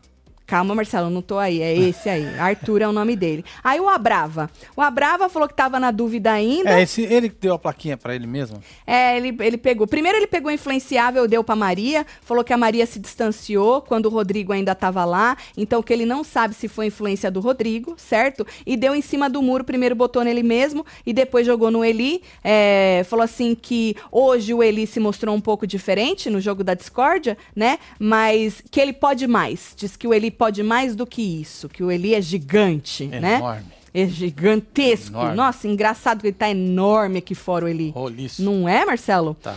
[0.52, 1.62] Calma, Marcelo, não tô aí.
[1.62, 2.28] É esse aí.
[2.38, 3.46] Arthur é o nome dele.
[3.64, 4.50] Aí o Abrava.
[4.76, 6.78] O Abrava falou que tava na dúvida ainda.
[6.78, 8.62] É, esse, ele que deu a plaquinha pra ele mesmo.
[8.86, 9.88] É, ele, ele pegou.
[9.88, 14.10] Primeiro ele pegou influenciável, deu pra Maria, falou que a Maria se distanciou quando o
[14.10, 18.46] Rodrigo ainda tava lá, então que ele não sabe se foi influência do Rodrigo, certo?
[18.66, 22.24] E deu em cima do muro, primeiro botou nele mesmo e depois jogou no Eli.
[22.44, 26.74] É, falou assim que hoje o Eli se mostrou um pouco diferente no jogo da
[26.74, 27.80] discórdia, né?
[27.98, 29.74] Mas que ele pode mais.
[29.78, 33.36] Diz que o Eli pode mais do que isso, que o Eli é gigante, né?
[33.36, 33.66] Enorme.
[33.94, 35.16] É gigantesco.
[35.16, 35.36] Enorme.
[35.36, 37.92] Nossa, engraçado que ele tá enorme aqui fora o Eli.
[37.92, 38.42] Roliço.
[38.42, 39.36] Não é, Marcelo?
[39.36, 39.56] Tá.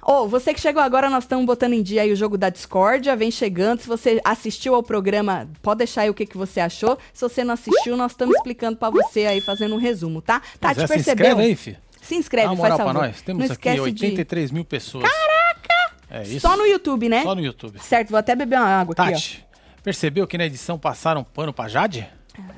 [0.00, 3.16] Ô, você que chegou agora, nós estamos botando em dia aí o jogo da Discórdia,
[3.16, 3.80] vem chegando.
[3.80, 6.96] Se você assistiu ao programa, pode deixar aí o que, que você achou.
[7.12, 10.40] Se você não assistiu, nós estamos explicando pra você aí, fazendo um resumo, tá?
[10.60, 11.26] Tá, te é, se percebeu?
[11.26, 11.78] inscreve aí, filho.
[12.00, 13.08] Se inscreve, Dá uma faz moral pra favor.
[13.08, 13.22] nós.
[13.22, 15.02] Temos não aqui esquece 83 mil pessoas.
[15.02, 15.96] Caraca!
[16.08, 16.36] É de...
[16.36, 16.46] isso.
[16.46, 17.24] Só no YouTube, né?
[17.24, 17.80] Só no YouTube.
[17.80, 19.46] Certo, vou até beber uma água aqui, Tati,
[19.90, 22.08] percebeu que na edição passaram pano pra Jade?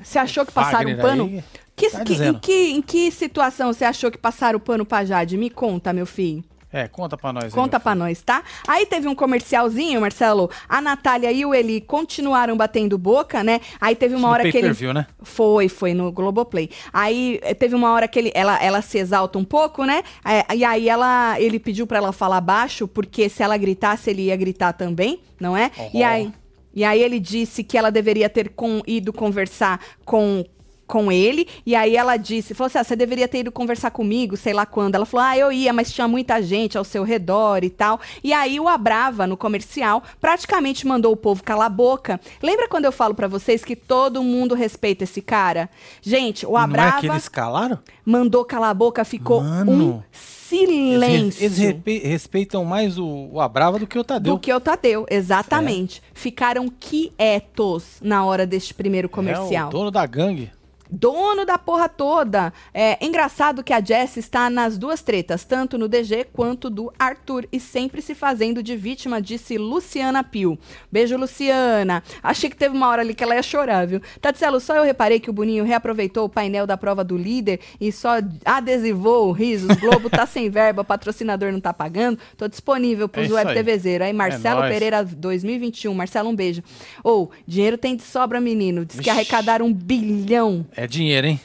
[0.03, 1.25] Você achou que passaram Fagner pano?
[1.25, 1.43] aí,
[1.75, 5.05] Que- tá que- em, que, em que situação você achou que passaram o pano pra
[5.05, 5.37] Jade?
[5.37, 6.43] Me conta, meu filho.
[6.73, 8.03] É, conta pra nós aí, Conta meu pra filho.
[8.05, 8.43] nós, tá?
[8.67, 10.49] Aí teve um comercialzinho, Marcelo.
[10.67, 13.61] A Natália e o Eli continuaram batendo boca, né?
[13.79, 14.53] Aí teve uma Isso no hora que ele.
[14.67, 15.05] pay-per-view, né?
[15.21, 16.69] Foi, foi no Globoplay.
[16.91, 20.01] Aí eh, teve uma hora que ele, ela, ela se exalta um pouco, né?
[20.25, 24.23] É, e aí ela, ele pediu pra ela falar baixo, porque se ela gritasse, ele
[24.23, 25.69] ia gritar também, não é?
[25.93, 26.31] E aí.
[26.79, 30.45] E aí ele disse que ela deveria ter com- ido conversar com
[30.87, 34.35] com ele, e aí ela disse, falou assim, ah, você deveria ter ido conversar comigo,
[34.35, 34.95] sei lá quando.
[34.95, 37.99] Ela falou, ah, eu ia, mas tinha muita gente ao seu redor e tal.
[38.23, 42.19] E aí o Abrava, no comercial, praticamente mandou o povo calar a boca.
[42.41, 45.69] Lembra quando eu falo pra vocês que todo mundo respeita esse cara?
[46.01, 47.77] Gente, o Não é Abrava que eles calaram?
[48.03, 49.71] mandou calar a boca, ficou Mano.
[49.71, 50.01] um
[50.49, 51.43] silêncio.
[51.45, 54.33] Eles, eles respeitam mais o, o Abrava do que o Tadeu.
[54.33, 56.01] Do que o Tadeu, exatamente.
[56.13, 59.67] Ficaram quietos na hora deste primeiro É comercial.
[59.67, 60.51] o dono da gangue.
[60.89, 62.51] Dono da porra toda.
[62.73, 67.47] É engraçado que a Jess está nas duas tretas, tanto no DG quanto do Arthur,
[67.51, 70.57] e sempre se fazendo de vítima, disse Luciana Pio.
[70.91, 72.03] Beijo, Luciana.
[72.23, 74.01] Achei que teve uma hora ali que ela ia chorar, viu?
[74.19, 77.91] Tatselo, só eu reparei que o Boninho reaproveitou o painel da prova do líder e
[77.91, 79.75] só adesivou o risos.
[79.77, 82.17] Globo tá sem verba, patrocinador não tá pagando.
[82.35, 83.63] Tô disponível pros É web aí.
[83.63, 84.03] TVzeiro.
[84.03, 84.73] Aí, Marcelo nóis.
[84.73, 85.93] Pereira 2021.
[85.93, 86.63] Marcelo, um beijo.
[87.03, 88.83] Ou, dinheiro tem de sobra, menino.
[88.85, 89.09] Diz que Vixe.
[89.09, 90.65] arrecadaram um bilhão.
[90.81, 91.41] É dinheiro, hein?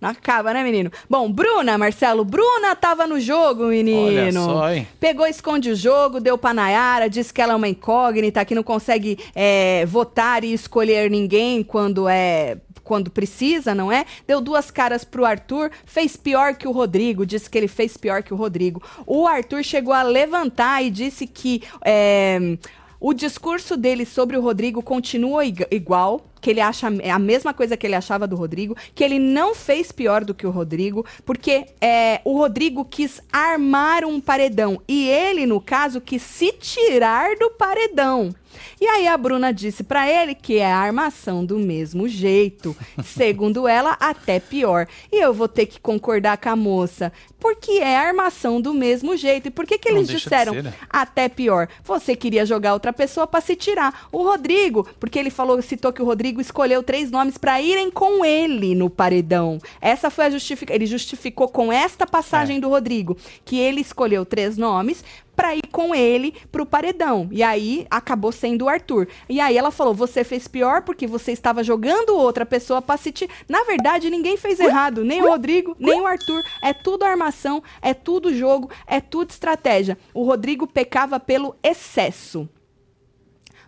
[0.00, 0.90] Não acaba, né, menino?
[1.08, 4.06] Bom, Bruna, Marcelo, Bruna tava no jogo, menino.
[4.06, 4.88] Olha só, hein?
[4.98, 8.64] Pegou, esconde o jogo, deu pra Nayara, disse que ela é uma incógnita, que não
[8.64, 12.58] consegue é, votar e escolher ninguém quando é.
[12.82, 14.06] Quando precisa, não é?
[14.26, 18.22] Deu duas caras pro Arthur, fez pior que o Rodrigo, disse que ele fez pior
[18.22, 18.82] que o Rodrigo.
[19.06, 22.56] O Arthur chegou a levantar e disse que é,
[23.00, 27.76] o discurso dele sobre o Rodrigo continua ig- igual, que ele acha a mesma coisa
[27.76, 31.66] que ele achava do Rodrigo, que ele não fez pior do que o Rodrigo, porque
[31.80, 37.50] é, o Rodrigo quis armar um paredão e ele, no caso, quis se tirar do
[37.50, 38.34] paredão.
[38.80, 43.66] E aí a Bruna disse pra ele que é a armação do mesmo jeito, segundo
[43.66, 44.86] ela, até pior.
[45.10, 49.16] E eu vou ter que concordar com a moça, porque é a armação do mesmo
[49.16, 49.48] jeito.
[49.48, 50.74] E por que que eles disseram ser, né?
[50.90, 51.68] até pior?
[51.84, 54.06] Você queria jogar outra pessoa pra se tirar.
[54.12, 57.92] O Rodrigo, porque ele falou, citou que o Rodrigo Rodrigo escolheu três nomes para irem
[57.92, 59.60] com ele no paredão.
[59.80, 60.74] Essa foi a justificação.
[60.74, 62.60] Ele justificou com esta passagem É.
[62.60, 65.04] do Rodrigo que ele escolheu três nomes
[65.38, 67.28] para ir com ele pro paredão.
[67.30, 69.06] E aí acabou sendo o Arthur.
[69.28, 73.30] E aí ela falou: "Você fez pior porque você estava jogando outra pessoa para assistir".
[73.48, 76.42] Na verdade, ninguém fez errado, nem o Rodrigo, nem o Arthur.
[76.60, 79.96] É tudo armação, é tudo jogo, é tudo estratégia.
[80.12, 82.48] O Rodrigo pecava pelo excesso.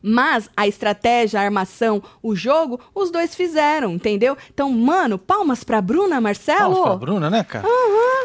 [0.02, 4.36] Mas a estratégia, a armação, o jogo, os dois fizeram, entendeu?
[4.52, 6.74] Então, mano, palmas pra Bruna, Marcelo.
[6.74, 7.66] Palmas pra Bruna, né, cara?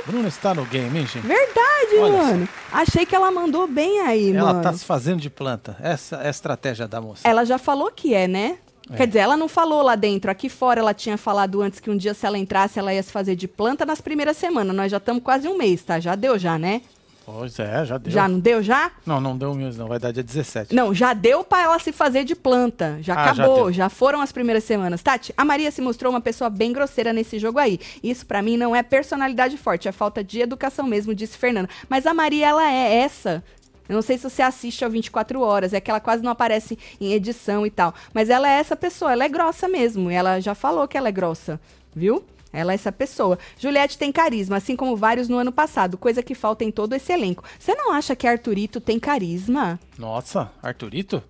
[0.06, 1.26] Bruna está no game, hein, gente?
[1.26, 2.50] Verdade, Olha mano.
[2.72, 4.64] Achei que ela mandou bem aí, Ela mano.
[4.64, 5.76] tá se fazendo de planta.
[5.82, 7.28] Essa é a estratégia da moça.
[7.28, 8.58] Ela já falou que é, né?
[8.92, 8.98] É.
[8.98, 10.30] Quer dizer, ela não falou lá dentro.
[10.30, 13.12] Aqui fora ela tinha falado antes que um dia, se ela entrasse, ela ia se
[13.12, 14.76] fazer de planta nas primeiras semanas.
[14.76, 16.00] Nós já estamos quase um mês, tá?
[16.00, 16.82] Já deu, já, né?
[17.26, 18.12] Pois é, já deu.
[18.12, 18.92] Já não deu, já?
[19.06, 19.88] Não, não deu mesmo, não.
[19.90, 20.76] Vai dar dia 17.
[20.76, 23.00] Não, já deu pra ela se fazer de planta.
[23.02, 23.74] Já Ah, já acabou, deu.
[23.74, 25.02] já, foram as primeiras semanas.
[25.02, 27.80] Tati, a Maria se mostrou uma pessoa bem grosseira nesse jogo aí.
[28.04, 31.68] Isso pra mim não é personalidade forte, é falta de educação mesmo, disse Fernanda.
[31.90, 33.44] Mas a Maria, ela é essa.
[33.90, 36.78] Eu não sei se você assiste ao 24 horas, é que ela quase não aparece
[37.02, 37.94] em edição e tal.
[38.14, 40.12] Mas ela é essa pessoa, ela é grossa mesmo.
[40.12, 41.60] E ela já falou que ela é grossa,
[41.96, 42.24] viu?
[42.56, 43.38] Ela é essa pessoa.
[43.60, 47.12] Juliette tem carisma, assim como vários no ano passado, coisa que falta em todo esse
[47.12, 47.44] elenco.
[47.60, 49.80] Você não acha que Arthurito tem carisma?
[49.98, 51.22] Nossa, Arthurito?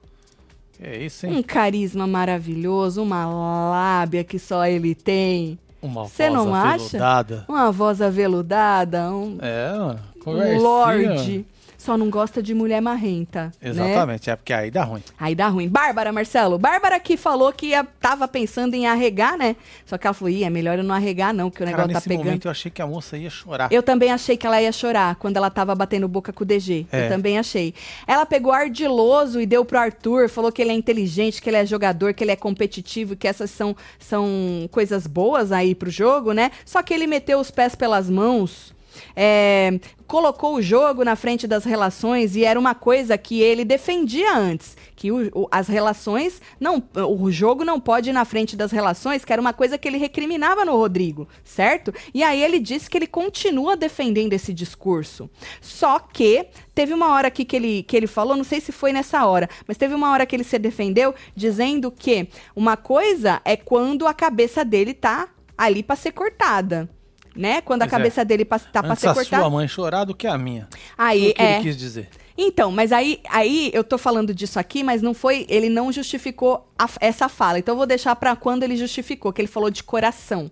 [0.78, 1.38] Que isso, hein?
[1.38, 5.58] Um carisma maravilhoso, uma lábia que só ele tem.
[5.82, 6.74] Uma Cê voz não acha?
[6.86, 7.46] aveludada.
[7.48, 9.72] Uma voz aveludada, um, É,
[10.18, 10.60] um conversinha.
[10.60, 11.46] lorde.
[11.86, 13.52] Só não gosta de mulher marrenta.
[13.62, 13.69] Né?
[13.69, 15.04] Exatamente, é porque aí dá ruim.
[15.19, 15.69] Aí dá ruim.
[15.69, 16.58] Bárbara, Marcelo.
[16.58, 19.56] Bárbara que falou que ia, tava pensando em arregar, né?
[19.86, 21.89] Só que ela falou, Ih, é melhor eu não arregar não, que o Cara, negócio
[21.89, 22.26] tá nesse pegando.
[22.26, 23.71] momento eu achei que a moça ia chorar.
[23.71, 26.88] Eu também achei que ela ia chorar quando ela tava batendo boca com o DG.
[26.91, 27.06] É.
[27.06, 27.71] Eu também achei.
[28.08, 31.65] Ela pegou ardiloso e deu pro Arthur, falou que ele é inteligente, que ele é
[31.67, 34.28] jogador, que ele é competitivo, que essas são, são
[34.71, 36.50] coisas boas aí pro jogo, né?
[36.65, 38.74] Só que ele meteu os pés pelas mãos.
[39.15, 44.36] É, colocou o jogo na frente das relações e era uma coisa que ele defendia
[44.38, 48.71] antes, que o- o- as relações não, o jogo não pode ir na frente das
[48.71, 51.93] relações, que era uma coisa que ele recriminava no Rodrigo, certo?
[52.13, 55.29] E aí ele disse que ele continua defendendo esse discurso.
[55.60, 58.93] Só que teve uma hora aqui que ele, que ele falou, não sei se foi
[58.93, 63.58] nessa hora, mas teve uma hora que ele se defendeu dizendo que uma coisa é
[63.58, 66.89] quando a cabeça dele tá ali para ser cortada.
[67.36, 67.60] Né?
[67.62, 67.98] Quando a Pois é.
[67.98, 69.41] cabeça dele pa- tá para ser a cortada.
[69.43, 70.67] sua mãe chorar do que a minha.
[70.98, 71.54] Aí, o que é.
[71.56, 72.10] ele quis dizer.
[72.38, 75.45] Então, mas aí, aí eu tô falando disso aqui, mas não foi.
[75.50, 77.60] Ele não justificou a- essa fala.
[77.60, 80.50] Então eu vou deixar pra quando ele justificou, que ele falou de coração.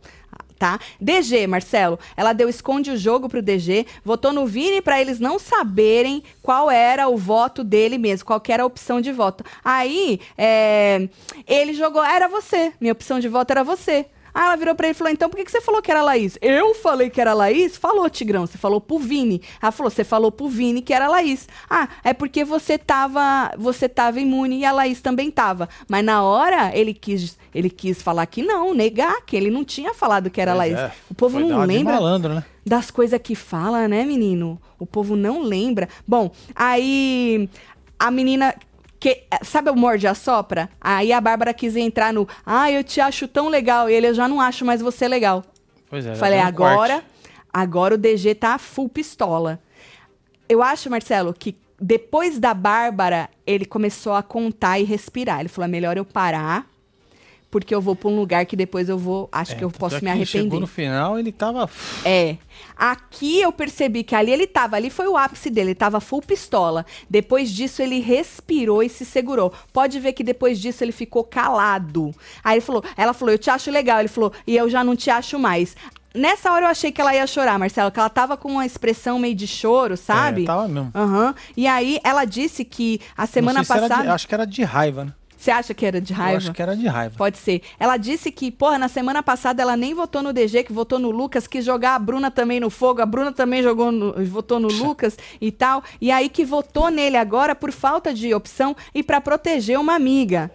[0.60, 0.80] Tá?
[1.02, 5.38] DG, Marcelo, ela deu esconde o jogo pro DG, votou no Vini pra eles não
[5.38, 9.44] saberem qual era o voto dele mesmo, qual era a opção de voto.
[9.66, 11.10] Aí, é,
[11.46, 14.06] ele jogou, era você, minha opção de voto era você.
[14.34, 16.02] Aí ela virou pra ele e falou: então por que, que você falou que era
[16.02, 16.38] Laís?
[16.42, 17.78] Eu falei que era Laís?
[17.78, 18.46] Falou, Tigrão.
[18.48, 19.42] Você falou pro Vini.
[19.62, 21.48] Ela falou: você falou pro Vini que era Laís.
[21.70, 25.70] Ah, é porque você tava, você tava imune e a Laís também tava.
[25.88, 29.94] Mas na hora ele quis, ele quis falar que não, negar, que ele não tinha
[29.94, 30.80] falado que era Pois Laís.
[30.80, 32.44] é, O povo foi não lembra malandro, né?
[32.66, 34.60] das coisas que fala, né, menino?
[34.80, 35.88] O povo não lembra.
[36.08, 37.50] Bom, aí
[38.00, 38.54] a menina.
[39.04, 40.70] Que, sabe o morde a sopra?
[40.80, 42.26] Aí a Bárbara quis entrar no.
[42.46, 43.90] Ah, eu te acho tão legal.
[43.90, 45.44] E ele, eu já não acho mais você legal.
[45.90, 46.16] Pois é.
[46.16, 47.08] Falei, um agora, corte.
[47.52, 49.60] agora o DG tá full pistola.
[50.48, 55.42] Eu acho, Marcelo, que depois da Bárbara, ele começou a contar e respirar.
[55.42, 56.66] Ele falou: é melhor eu parar,
[57.54, 59.30] porque eu vou pra um lugar que depois eu vou.
[59.32, 60.42] Acho É, que eu posso é me arrepender.
[60.42, 61.70] Chegou no final, ele tava.
[62.04, 62.36] É.
[62.76, 66.24] Aqui eu percebi que ali ele tava, ali foi o ápice dele, ele tava full
[66.24, 66.84] pistola.
[67.08, 69.54] Depois disso ele respirou e se segurou.
[69.72, 72.12] Pode ver que depois disso ele ficou calado.
[72.44, 74.00] Aí ele falou, ela falou: "Eu te acho legal".
[74.00, 75.76] Ele falou: "E eu já não te acho mais".
[76.16, 79.18] Nessa hora eu achei que ela ia chorar, Marcelo, que ela tava com uma expressão
[79.20, 80.44] meio de choro, sabe?
[80.44, 80.92] É, tava mesmo.
[80.96, 81.34] Aham.
[81.56, 84.64] E aí ela disse que a semana sei se de- passada, acho que era de
[84.64, 85.14] raiva, né?
[85.44, 86.38] Você acha que era de Eu raiva?
[86.38, 87.16] acho que era de raiva.
[87.18, 87.62] Pode ser.
[87.80, 91.12] Ela disse que, porra, na semana passada ela nem votou no DG, que votou no
[91.12, 94.68] Lucas, quis jogar a Bruna também no fogo, a Bruna também jogou no- votou no
[94.72, 95.84] Lucas e tal.
[96.00, 100.50] E aí que votou nele agora por falta de opção e pra proteger uma amiga.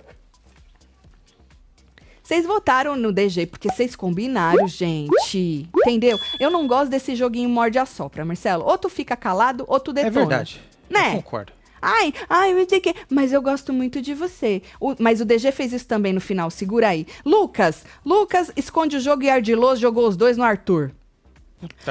[2.23, 5.67] Vocês votaram no DG porque vocês combinaram, gente.
[5.75, 6.19] Entendeu?
[6.39, 8.65] Eu não gosto desse joguinho morde a sopra, Marcelo.
[8.65, 10.13] Ou tu fica calado, ou tu É detona.
[10.13, 10.61] verdade.
[10.91, 11.11] Né?
[11.13, 11.53] Eu concordo.
[11.81, 12.95] Ai, ai, não sei o quê.
[13.09, 14.63] Mas eu gosto muito de você.
[14.81, 17.07] O- mas o DG fez isso também no final, segura aí.
[17.25, 20.93] Lucas, Lucas esconde o jogo e ardiloso jogou os dois no Arthur.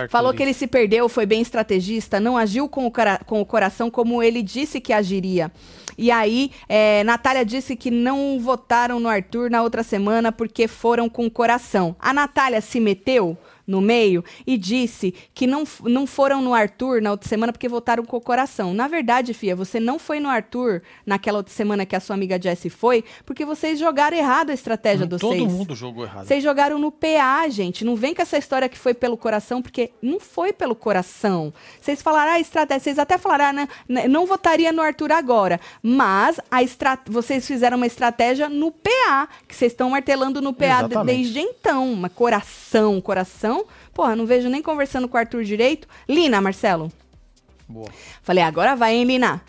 [0.10, 3.46] Falou que ele se perdeu, foi bem estrategista, não agiu com o, cara- com o
[3.46, 5.52] coração como ele disse que agiria.
[5.98, 11.10] E aí, é, Natália disse que não votaram no Arthur na outra semana porque foram
[11.10, 11.96] com o coração.
[12.00, 13.38] A Natália se meteu
[13.68, 18.06] no meio e disse que não, não foram no Arthur na outra semana porque votaram
[18.06, 18.74] com o coração.
[18.74, 22.42] Na verdade, Fia, você não foi no Arthur naquela outra semana que a sua amiga
[22.42, 25.52] Jessie foi porque vocês jogaram errado a estratégia Hum, dos Todo seis.
[25.52, 26.26] mundo jogou errado.
[26.26, 27.84] Vocês jogaram no PA, gente.
[27.84, 31.54] Não vem com essa história que foi pelo coração, porque não foi pelo coração.
[31.82, 32.84] Vocês falaram, ah, estratégia.
[32.84, 35.60] Vocês até falaram, ah, né, né, não votaria no Arthur agora.
[35.82, 36.98] Mas a estra...
[37.08, 41.06] vocês fizeram uma estratégia no PA, que vocês estão martelando no PA Exatamente.
[41.06, 41.92] desde então.
[41.92, 43.57] Uma coração, coração.
[43.98, 45.88] Porra, não vejo nem conversando com o Arthur direito.
[46.08, 46.92] Lina, Marcelo.
[47.68, 47.90] Boa.
[48.22, 49.42] Falei, agora vai, hein, Lina?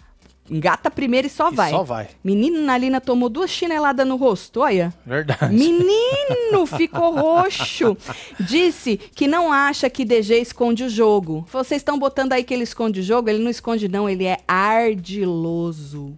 [0.51, 1.71] Engata primeiro e só E vai.
[1.71, 2.09] só vai.
[2.25, 4.91] Menina, a Lina tomou duas chineladas no rosto, olha.
[5.05, 5.55] Verdade.
[5.55, 7.95] Menino, ficou roxo.
[8.41, 11.47] Disse que não acha que DG esconde o jogo.
[11.53, 13.29] Vocês estão botando aí que ele esconde o jogo?
[13.29, 14.09] Ele não esconde, não.
[14.09, 16.15] Ele é ardiloso.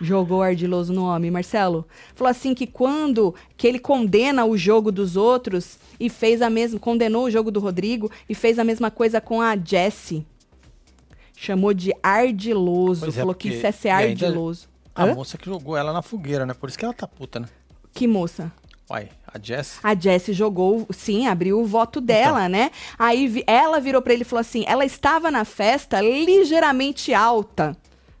[0.00, 1.86] Jogou ardiloso no homem, Marcelo.
[2.14, 6.78] Falou assim que quando que ele condena o jogo dos outros e fez a mesma,
[6.80, 10.26] condenou o jogo do Rodrigo e fez a mesma coisa com a Jessie.
[11.36, 13.06] Chamou de ardiloso.
[13.08, 14.68] É, falou que isso é ser ardiloso.
[14.94, 15.14] A Hã?
[15.14, 16.54] moça que jogou ela na fogueira, né?
[16.54, 17.48] Por isso que ela tá puta, né?
[17.92, 18.52] Que moça?
[18.88, 19.78] Uai, a Jess.
[19.82, 22.70] A Jessie jogou, sim, abriu o voto dela, né?
[22.98, 27.76] Aí vi- ela virou pra ele e falou assim: ela estava na festa ligeiramente alta,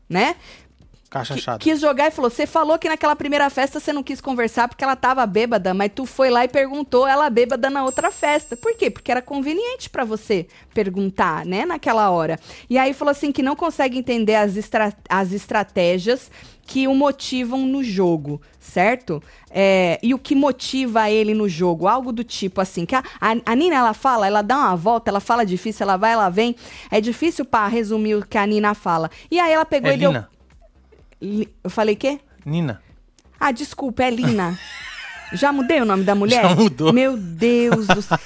[0.08, 0.36] né?
[1.14, 1.58] Caixa Qui- chata.
[1.58, 4.82] Quis jogar e falou: Você falou que naquela primeira festa você não quis conversar porque
[4.82, 8.56] ela tava bêbada, mas tu foi lá e perguntou ela bêbada na outra festa.
[8.56, 8.90] Por quê?
[8.90, 12.38] Porque era conveniente pra você perguntar, né, naquela hora.
[12.68, 16.30] E aí falou assim: que não consegue entender as, estra- as estratégias
[16.66, 19.22] que o motivam no jogo, certo?
[19.50, 23.54] É, e o que motiva ele no jogo, algo do tipo assim, que a, a,
[23.54, 26.56] Nina ela fala, ela dá uma volta, ela fala difícil, ela vai, ela vem.
[26.90, 29.10] É difícil pra resumir o que a Nina fala.
[29.30, 30.24] E aí ela pegou É e deu.
[31.24, 32.20] Li- Eu falei quê?
[32.44, 32.80] Nina.
[33.40, 34.58] Ah, desculpa, é Lina.
[35.32, 36.42] Já mudei o nome da mulher?
[36.42, 36.92] Já mudou.
[36.92, 38.18] Meu Deus do céu.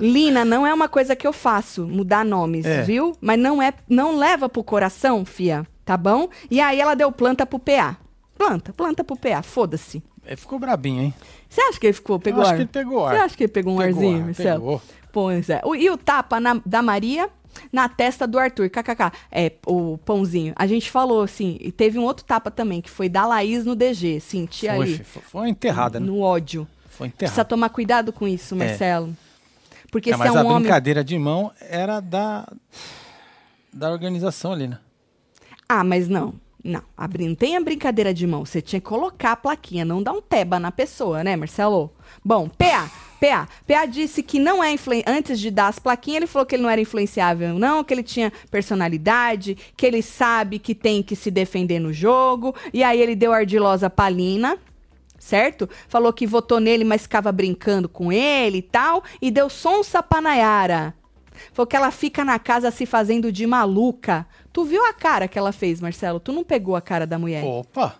[0.00, 2.82] Lina não é uma coisa que eu faço, mudar nomes, É.
[2.82, 3.12] viu?
[3.20, 6.28] Mas não é, não leva pro coração, fia, tá bom?
[6.50, 7.96] E aí ela deu planta pro PA.
[8.38, 10.02] Planta, planta pro PA, foda-se.
[10.24, 11.14] É, ficou brabinho, hein?
[11.48, 12.56] Você acha que ele ficou, pegou Eu acho ar?
[12.56, 13.14] que ele pegou ar.
[13.14, 14.60] Você acha que ele pegou um Pegou arzinho, ar, Marcelo?
[14.60, 14.82] pegou.
[15.12, 15.60] Pois é.
[15.64, 17.28] O- E o tapa na- da Maria
[17.72, 19.12] na testa do Arthur, kkk.
[19.30, 20.52] É, o pãozinho.
[20.56, 23.74] A gente falou, assim, e teve um outro tapa também, que foi da Laís no
[23.74, 24.20] DG.
[24.20, 26.06] Senti Foi, ali, foi, enterrada, né?
[26.06, 26.66] no ódio.
[26.88, 27.48] Foi Precisa enterrada.
[27.48, 29.16] tomar cuidado com isso, Marcelo.
[29.90, 30.62] Porque É, se é mas um a homem...
[30.62, 32.50] brincadeira de mão era da,
[33.72, 34.78] da organização ali, né?
[35.68, 36.34] Ah, mas não.
[36.64, 36.82] Não,
[37.18, 38.44] não tem a brincadeira de mão.
[38.44, 41.92] Você tinha que colocar a plaquinha, não dar um teba na pessoa, né, Marcelo?
[42.24, 42.88] Bom, PA,
[43.22, 43.48] PA.
[43.68, 44.74] PA disse que não é
[45.06, 48.02] antes de dar as plaquinhas, ele falou que ele não era influenciável, não, que ele
[48.02, 52.52] tinha personalidade, que ele sabe que tem que se defender no jogo.
[52.72, 54.58] E aí ele deu ardilosa palina,
[55.20, 55.70] certo?
[55.86, 59.04] Falou que votou nele, mas ficava brincando com ele e tal.
[59.20, 60.92] E deu sonsa pra Nayara.
[61.52, 64.26] Falou que ela fica na casa se fazendo de maluca.
[64.52, 66.18] Tu viu a cara que ela fez, Marcelo?
[66.18, 67.44] Tu não pegou a cara da mulher?
[67.44, 67.94] Opa!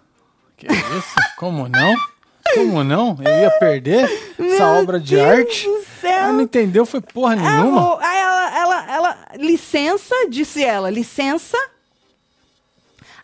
[0.56, 1.14] Que isso?
[1.38, 2.11] Como não?
[2.54, 3.18] Como não?
[3.24, 5.66] Eu ia perder essa obra de Deus arte?
[5.66, 6.10] do céu.
[6.10, 7.80] Ela não entendeu, foi porra nenhuma.
[7.80, 11.56] Ela, aí ela, ela, ela, licença, disse ela, licença.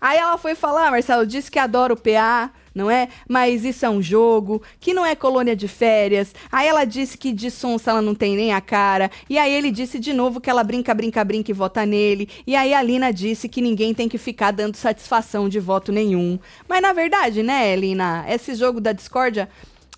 [0.01, 3.09] Aí ela foi falar, Marcelo, disse que adora o PA, não é?
[3.29, 6.33] Mas isso é um jogo, que não é colônia de férias.
[6.51, 9.11] Aí ela disse que de sonsa ela não tem nem a cara.
[9.29, 12.29] E aí ele disse de novo que ela brinca, brinca, brinca e vota nele.
[12.47, 16.39] E aí a Lina disse que ninguém tem que ficar dando satisfação de voto nenhum.
[16.69, 19.49] Mas na verdade, né, Lina, esse jogo da discórdia,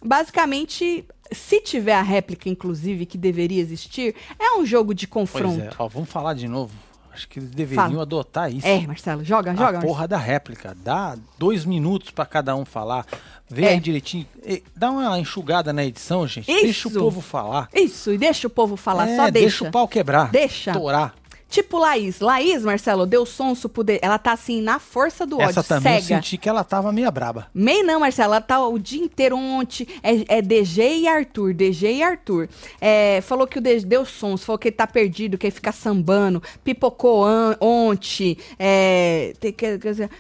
[0.02, 5.62] basicamente, se tiver a réplica, inclusive, que deveria existir, é um jogo de Pois confronto.
[5.62, 6.72] é, ó, vamos falar de novo.
[7.20, 8.02] Acho que eles deveriam Fala.
[8.02, 8.66] adotar isso.
[8.66, 9.62] É, Marcelo, joga, joga.
[9.62, 9.86] a Marcelo.
[9.92, 10.74] porra da réplica.
[10.82, 13.04] Dá dois minutos pra cada um falar.
[13.48, 13.68] Vê É.
[13.70, 14.26] aí direitinho.
[14.44, 16.50] E dá uma enxugada na edição, gente.
[16.50, 16.62] Isso.
[16.62, 17.68] Deixa o povo falar.
[17.74, 19.68] Isso, e deixa o povo falar, É, só deixa.
[19.68, 20.30] o pau quebrar.
[20.30, 20.72] Deixa.
[20.72, 21.14] Torar.
[21.50, 22.20] Tipo Laís.
[22.20, 23.82] Laís, Marcelo, deu sonso pro...
[23.82, 23.98] De...
[24.00, 26.14] Ela tá assim, na força do ódio, Essa também eu cega.
[26.22, 27.48] senti que ela tava meia braba.
[27.52, 29.84] Meio não, Marcelo, ela tá o dia inteiro ontem.
[30.00, 32.48] É, é DG e Arthur, DG e Arthur.
[32.80, 35.72] É, falou que o DG deu sons, falou que ele tá perdido, que ele fica
[35.72, 37.26] sambando, pipocou
[37.60, 38.36] ontem.
[38.56, 39.66] É, tem que,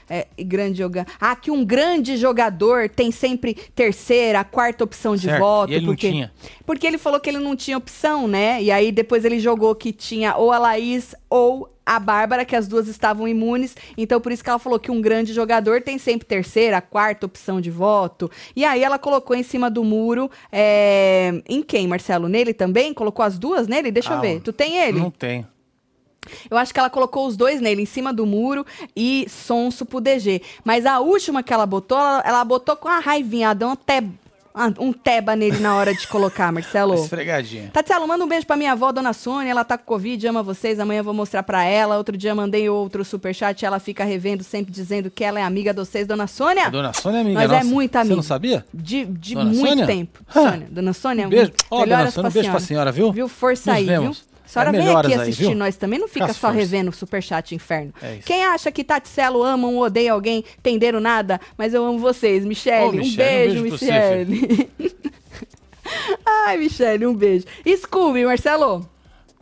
[0.08, 1.12] é, grande jogador.
[1.20, 5.70] Ah, que um grande jogador tem sempre terceira, quarta opção de Certo, voto.
[5.70, 6.32] e ele não porque, tinha.
[6.66, 8.60] Porque ele falou que ele não tinha opção, né?
[8.60, 12.68] E aí depois ele jogou que tinha ou a Laís ou a Bárbara, que as
[12.68, 13.76] duas estavam imunes.
[13.96, 17.60] Então por isso que ela falou que um grande jogador tem sempre terceira, quarta opção
[17.60, 18.30] de voto.
[18.54, 20.30] E aí ela colocou em cima do muro.
[20.52, 22.28] é, Em quem, Marcelo?
[22.28, 22.92] Nele também?
[22.92, 23.90] Colocou as duas nele?
[23.90, 24.40] Deixa eu Ah, ver.
[24.40, 24.98] Tu tem ele?
[25.00, 25.46] Não tenho.
[26.50, 28.64] Eu acho que ela colocou os dois nele, em cima do muro
[28.94, 30.42] e sonso pro DG.
[30.62, 33.68] Mas a última que ela botou, ela, ela botou com a raivinha, ela deu
[34.54, 36.94] um, te, um teba nele na hora de colocar, Marcelo.
[36.94, 37.70] Esfregadinha.
[37.72, 39.50] Tatielo, manda um beijo pra minha avó, dona Sônia.
[39.50, 40.78] Ela tá com Covid, ama vocês.
[40.80, 41.96] Amanhã eu vou mostrar pra ela.
[41.96, 43.64] Outro dia mandei outro superchat.
[43.64, 46.66] Ela fica revendo, sempre dizendo que ela é amiga de vocês, dona Sônia.
[46.66, 47.60] A dona Sônia é amiga Nós nossa.
[47.60, 48.16] é muito Você amigo.
[48.16, 48.64] não sabia?
[48.72, 49.86] De, de Dona muito Sônia?
[49.86, 50.20] tempo.
[50.28, 50.32] Ah.
[50.32, 51.52] Sônia, dona Sônia, Um beijo.
[51.70, 53.12] Melhoras dona Sônia, um beijo pra senhora, viu?
[53.12, 53.28] Viu?
[53.28, 54.18] Força Nos aí, vemos.
[54.18, 54.29] viu?
[54.50, 55.54] A senhora É vem aqui aí, assistir viu?
[55.54, 56.50] nós também, não fica só força.
[56.56, 57.94] revendo o Superchat Inferno.
[58.02, 58.18] É.
[58.24, 62.44] Quem acha que Taticelo ama ou odeia alguém, entenderam nada, mas eu amo vocês.
[62.44, 64.70] Michele, Ô, um Michele, um beijo, beijo pra você, Michele.
[66.26, 67.44] Ai, Michele, um beijo.
[67.76, 68.88] Scooby, Marcelo.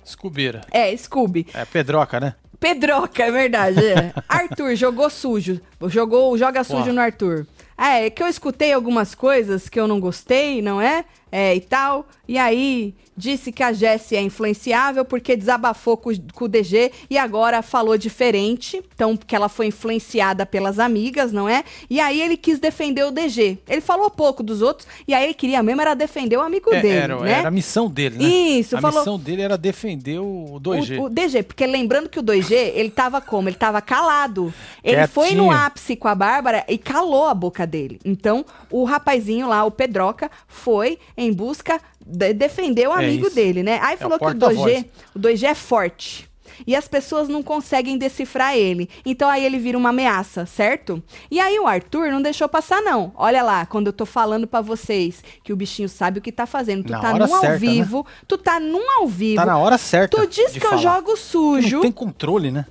[0.05, 0.61] Descobriram.
[0.71, 1.47] É, Scooby.
[1.53, 2.35] É Pedroca, né?
[2.59, 3.85] Pedroca, é verdade.
[3.85, 4.13] é.
[4.29, 5.61] Arthur jogou sujo.
[5.89, 6.93] Jogou, joga sujo Uau.
[6.93, 7.47] no Arthur.
[7.77, 11.05] É, é que eu escutei algumas coisas que eu não gostei, não é?
[11.31, 12.07] É, e tal.
[12.27, 16.93] E aí, disse que a Jessie é influenciável porque desabafou com, o- com o DG
[17.11, 18.83] e agora falou diferente.
[18.95, 21.65] Então, porque ela foi influenciada pelas amigas, não é?
[21.91, 23.59] E aí ele quis defender o DG.
[23.69, 26.81] Ele falou pouco dos outros e aí ele queria mesmo era defender o amigo É,
[26.81, 27.31] dele, era, né?
[27.33, 28.25] era a missão dele, né?
[28.25, 30.99] Isso, a falou- missão dele era defender o 2G.
[30.99, 33.49] O, o DG, porque lembrando que o 2G, ele tava como?
[33.49, 34.53] Ele tava calado.
[34.85, 35.51] Ele foi no Quietinho.
[35.51, 37.99] ápice com a Bárbara e calou a boca dele.
[38.05, 43.35] Então, o rapazinho lá, o Pedroca, foi em busca de defender o É amigo isso.
[43.35, 43.79] dele, né?
[43.83, 44.73] Aí É falou que o porta-voz.
[44.73, 46.29] 2G, o 2G é forte.
[46.67, 48.89] E as pessoas não conseguem decifrar ele.
[49.07, 51.01] Então aí ele vira uma ameaça, certo?
[51.31, 53.13] E aí o Arthur não deixou passar, não.
[53.15, 56.47] Olha lá, quando eu tô falando pra vocês que o bichinho sabe o que tá
[56.47, 56.83] fazendo.
[56.85, 57.59] Tu Na tá num ao certa, né?
[57.59, 58.05] vivo.
[58.27, 59.37] Tu tá num ao vivo.
[59.37, 60.17] Tá na hora certa.
[60.17, 60.83] Tu diz que eu falar.
[60.83, 61.77] jogo sujo.
[61.77, 62.67] Não tem controle, né?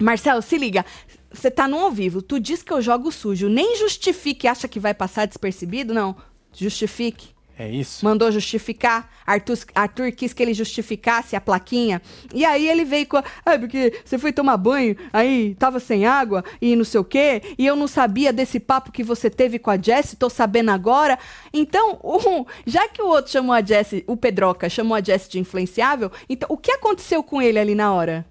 [0.00, 0.84] Marcelo, se liga.
[1.32, 2.22] Você tá no ao vivo.
[2.22, 3.48] Tu diz que eu jogo sujo.
[3.48, 4.46] Nem justifique.
[4.46, 5.92] Acha que vai passar despercebido?
[5.92, 6.14] Não.
[6.52, 7.33] Justifique.
[7.56, 8.04] É isso.
[8.04, 9.08] Mandou justificar.
[9.24, 12.02] Arthur, Arthur quis que ele justificasse a plaquinha.
[12.32, 13.18] E aí ele veio com.
[13.18, 17.42] Ah, porque você foi tomar banho, aí tava sem água e não sei o quê.
[17.56, 21.18] E eu não sabia desse papo que você teve com a Jessie, tô sabendo agora.
[21.52, 25.38] Então, um, já que o outro chamou a Jessie, o Pedroca chamou a Jessie de
[25.38, 28.26] influenciável, então o que aconteceu com ele ali na hora?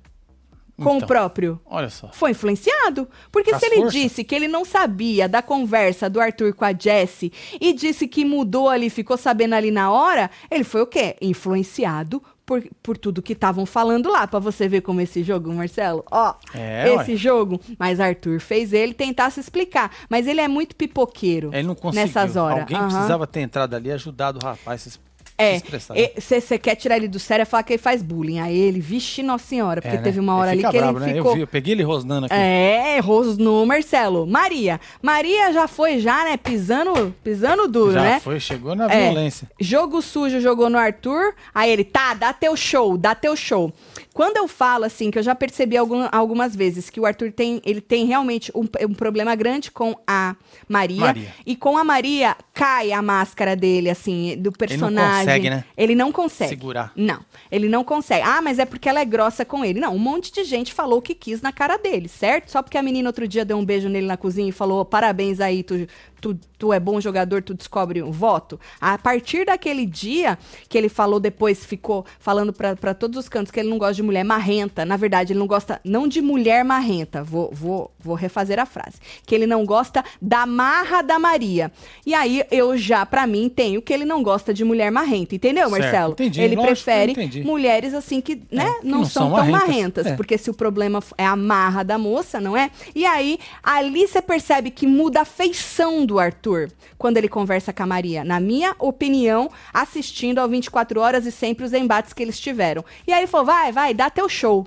[0.75, 1.07] Com o Então.
[1.07, 1.59] próprio?
[1.65, 2.09] Olha só.
[2.11, 3.07] Foi influenciado.
[3.31, 3.93] Porque se ele forças.
[3.93, 8.25] disse que ele não sabia da conversa do Arthur com a Jessie e disse que
[8.25, 11.15] mudou ali, ficou sabendo ali na hora, ele foi o quê?
[11.21, 14.25] Influenciado por, por tudo que estavam falando lá.
[14.27, 16.03] Pra você ver como esse jogo, Marcelo.
[16.11, 17.59] Ó, É, esse jogo.
[17.77, 19.91] Mas Arthur fez ele tentar se explicar.
[20.09, 22.05] Mas ele é muito pipoqueiro Ele não conseguiu.
[22.07, 22.61] nessas horas.
[22.61, 22.87] Alguém Aham.
[22.89, 24.99] precisava ter entrado ali e ajudado o rapaz a se, se
[25.37, 25.95] É, expressar.
[25.95, 26.09] né?
[26.19, 28.39] você quer tirar ele do sério e falar que ele faz bullying.
[28.39, 30.03] Aí ele, vixe, nossa senhora, porque É, né?
[30.03, 31.13] teve uma hora ali que bravo, ele né?
[31.15, 31.31] ficou.
[31.31, 32.35] Eu vi, eu peguei ele rosnando aqui.
[32.35, 34.27] É, rosnou, Marcelo.
[34.27, 34.79] Maria.
[35.01, 36.37] Maria já foi, já, né?
[36.37, 38.19] Pisando, pisando duro, Já né?
[38.19, 39.49] foi, chegou na É, violência.
[39.59, 41.33] Jogo sujo jogou no Arthur.
[41.53, 43.73] Aí ele, tá, dá teu show, dá teu show.
[44.13, 47.59] Quando eu falo assim, que eu já percebi algum- algumas vezes que o Arthur tem,
[47.65, 50.35] ele tem realmente um, um problema grande com a
[50.69, 51.33] Maria, Maria.
[51.45, 55.25] E com a Maria cai a máscara dele, assim, do personagem.
[55.25, 55.65] consegue, né?
[55.75, 56.49] Ele não consegue.
[56.51, 56.91] Segurar.
[56.95, 57.19] Não,
[57.51, 58.21] ele não consegue.
[58.23, 59.79] Ah, mas é porque ela é grossa com ele.
[59.79, 62.51] Não, um monte de gente falou o que quis na cara dele, certo?
[62.51, 65.39] Só porque a menina outro dia deu um beijo nele na cozinha e falou: parabéns
[65.39, 65.87] aí, tu,
[66.23, 68.57] tu, tu é bom jogador, tu descobre um voto.
[68.79, 70.37] A partir daquele dia
[70.69, 73.95] que ele falou depois, ficou falando pra pra todos os cantos que ele não gosta
[73.95, 74.85] de mulher marrenta.
[74.85, 77.21] Na verdade, ele não gosta não de mulher marrenta.
[77.23, 78.97] Vou, vou, vou refazer a frase.
[79.25, 81.69] Que ele não gosta da marra da Maria.
[82.05, 85.35] E aí eu já, pra mim, tenho que ele não gosta de mulher marrenta.
[85.35, 86.13] Entendeu, Certo, Marcelo?
[86.13, 87.43] entendi, ele lógico, prefere entendi.
[87.43, 89.67] mulheres assim que, né, que não, não são, são tão marrentas.
[89.67, 90.15] marrentas, É.
[90.15, 92.71] porque se o problema é a marra da moça, não é?
[92.95, 97.83] E aí, ali você percebe que muda a feição do Arthur quando ele conversa com
[97.83, 98.23] a Maria.
[98.23, 102.83] Na minha opinião, assistindo ao 24 horas e sempre os embates que eles tiveram.
[103.07, 104.65] E aí ele falou: vai, vai, dá teu show.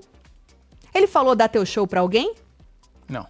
[0.95, 2.35] Ele falou dá teu show pra alguém?
[3.09, 3.27] Não.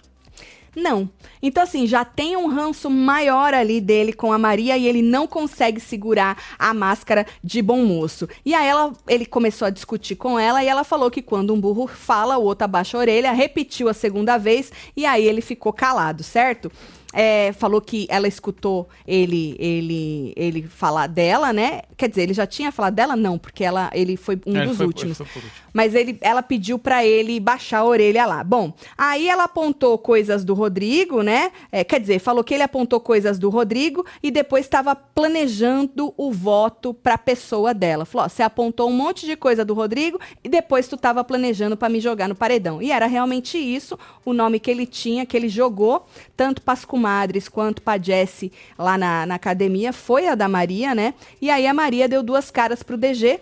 [0.77, 1.09] Não.
[1.43, 5.27] Então, assim, já tem um ranço maior ali dele com a Maria e ele não
[5.27, 8.29] consegue segurar a máscara de bom moço.
[8.45, 11.61] E aí ela, ele começou a discutir com ela e ela falou que quando um
[11.61, 15.73] burro fala, o outro abaixa a orelha, repetiu a segunda vez e aí ele ficou
[15.73, 16.71] calado, certo?
[17.19, 21.81] É, falou que ela escutou ele ele ele falar dela, né?
[21.97, 23.17] Quer dizer, ele já tinha falado dela?
[23.17, 25.17] Não, porque ela, ele foi um É, ele dos foi- ele últimos.
[25.19, 25.51] por último.
[25.73, 28.43] Mas ele, ela pediu pra ele baixar a orelha lá.
[28.45, 31.51] Bom, aí ela apontou coisas do Rodrigo, né?
[31.73, 36.31] É, quer dizer, falou que ele apontou coisas do Rodrigo e depois estava planejando o
[36.33, 38.05] voto pra pessoa dela.
[38.05, 41.77] Falou: ó, você apontou um monte de coisa do Rodrigo e depois tu tava planejando
[41.77, 42.81] pra me jogar no paredão.
[42.81, 46.07] E era realmente isso, o nome que ele tinha, que ele jogou,
[46.37, 51.15] tanto pras comadres quanto pra Jessie lá na, na academia, foi a da Maria, né?
[51.41, 53.41] E aí a Maria deu duas caras pro DG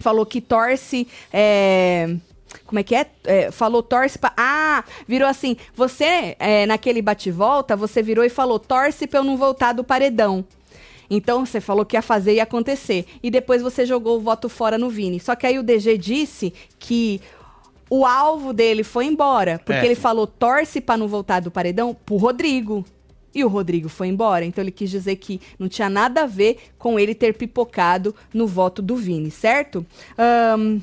[0.00, 2.14] falou que torce é,
[2.64, 3.06] como é que é?
[3.24, 4.32] É, Falou torce pra.
[4.36, 5.56] Ah, virou assim.
[5.74, 10.44] Você, é, naquele bate-volta, você virou e falou torce pra eu não voltar do paredão.
[11.10, 13.06] Então você falou que ia fazer e acontecer.
[13.22, 15.20] E depois você jogou o voto fora no Vini.
[15.20, 17.20] Só que aí o DG disse que
[17.90, 19.58] o alvo dele foi embora.
[19.58, 19.84] Porque É.
[19.86, 22.84] ele falou torce pra não voltar do paredão pro Rodrigo.
[23.34, 24.44] E o Rodrigo foi embora.
[24.44, 28.46] Então ele quis dizer que não tinha nada a ver com ele ter pipocado no
[28.46, 29.86] voto do Vini, certo?
[30.16, 30.80] Ahn,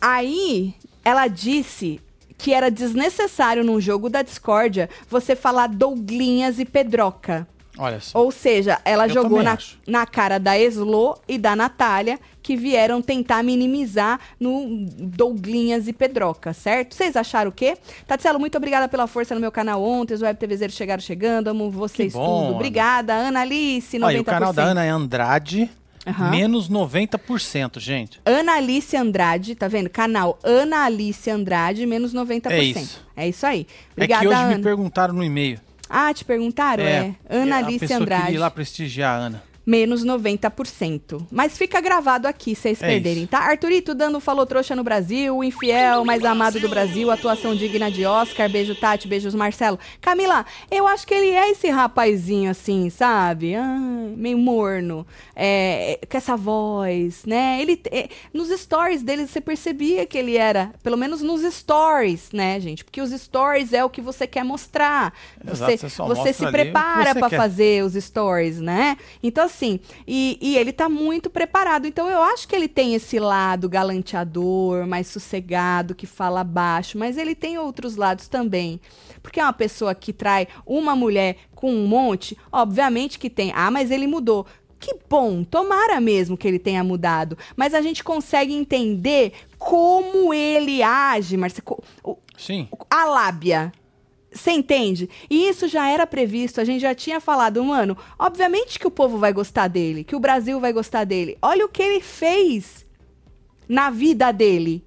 [0.00, 0.74] Aí
[1.04, 2.00] ela disse
[2.36, 7.46] que era desnecessário num jogo da discórdia você falar Douglinhas e Pedroca.
[7.78, 8.18] Olha só.
[8.18, 9.78] Ou seja, ela Eu jogou na, acho.
[9.86, 16.52] na cara da Eslo e da Natália, que vieram tentar minimizar no Douglinhas e Pedroca,
[16.52, 16.94] certo?
[16.94, 17.76] Vocês acharam o quê?
[18.06, 20.14] Tatselo, muito obrigada pela força no meu canal ontem.
[20.14, 21.48] Os Web TVzeiros chegaram chegando.
[21.48, 22.46] Amo vocês bom, tudo.
[22.46, 22.54] Ana.
[22.56, 23.14] Obrigada.
[23.14, 24.04] Ana Alice, 90%.
[24.04, 25.70] Olha, o canal da Ana é Andrade,
[26.06, 26.30] Aham.
[26.30, 28.20] menos 90%, gente.
[28.24, 29.90] Ana Alice Andrade, tá vendo?
[29.90, 32.50] Canal Ana Alice Andrade, menos 90%.
[32.50, 33.04] É isso.
[33.16, 33.66] É isso aí.
[33.68, 34.56] é Obrigada, que hoje Ana.
[34.56, 35.60] me perguntaram no e-mail.
[35.88, 36.84] Ah, te perguntaram?
[36.84, 37.14] É.
[37.28, 38.22] Ana a Alice Andrade.
[38.24, 39.47] queria ir lá prestigiar a Ana.
[39.68, 41.26] Menos 90%.
[41.30, 43.28] Mas fica gravado aqui, se vocês É perderem, isso.
[43.30, 43.40] tá?
[43.40, 48.04] Arthurito dando falou trouxa no Brasil, o infiel, mais amado do Brasil, atuação digna de
[48.06, 49.78] Oscar, beijo Tati, beijos Marcelo.
[50.00, 53.54] Camila, eu acho que ele é esse rapazinho assim, sabe?
[53.54, 53.78] Ah,
[54.16, 55.06] meio morno,
[55.36, 57.58] é, com essa voz, né?
[57.60, 62.58] Ele, é, nos stories dele você percebia que ele era, pelo menos nos stories, né,
[62.58, 62.84] gente?
[62.84, 65.12] Porque os stories é o que você quer mostrar.
[65.46, 67.36] Exato, Você, você você se prepara quer.
[67.36, 68.96] fazer os stories, né?
[69.22, 69.57] Então, assim,
[70.06, 71.86] e, e ele tá muito preparado.
[71.86, 77.16] Então, eu acho que ele tem esse lado galanteador, mais sossegado, que fala baixo, mas
[77.16, 78.80] ele tem outros lados também.
[79.22, 83.52] Porque é uma pessoa que trai uma mulher com um monte, obviamente que tem.
[83.54, 84.46] Ah, mas ele mudou.
[84.80, 87.36] Que bom, tomara mesmo que ele tenha mudado.
[87.56, 91.82] Mas a gente consegue entender como ele age, Marcelo.
[92.36, 92.68] Sim.
[92.88, 93.72] A lábia.
[94.30, 95.08] Você entende?
[95.30, 97.96] E isso já era previsto, a gente já tinha falado, mano.
[98.18, 101.38] Obviamente que o povo vai gostar dele, que o Brasil vai gostar dele.
[101.40, 102.86] Olha o que ele fez
[103.68, 104.84] na vida dele.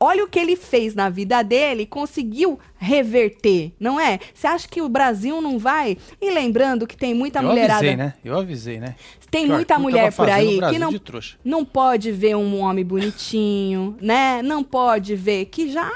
[0.00, 4.20] Olha o que ele fez na vida dele e conseguiu reverter, não é?
[4.32, 5.98] Você acha que o Brasil não vai?
[6.22, 7.78] E lembrando que tem muita Eu mulherada.
[7.80, 8.14] avisei, né?
[8.24, 8.94] Eu avisei, né?
[9.28, 10.92] Tem Que muita mulher por aí que Brasil não,
[11.44, 14.40] não pode ver um homem bonitinho, né?
[14.40, 15.90] Não pode ver que já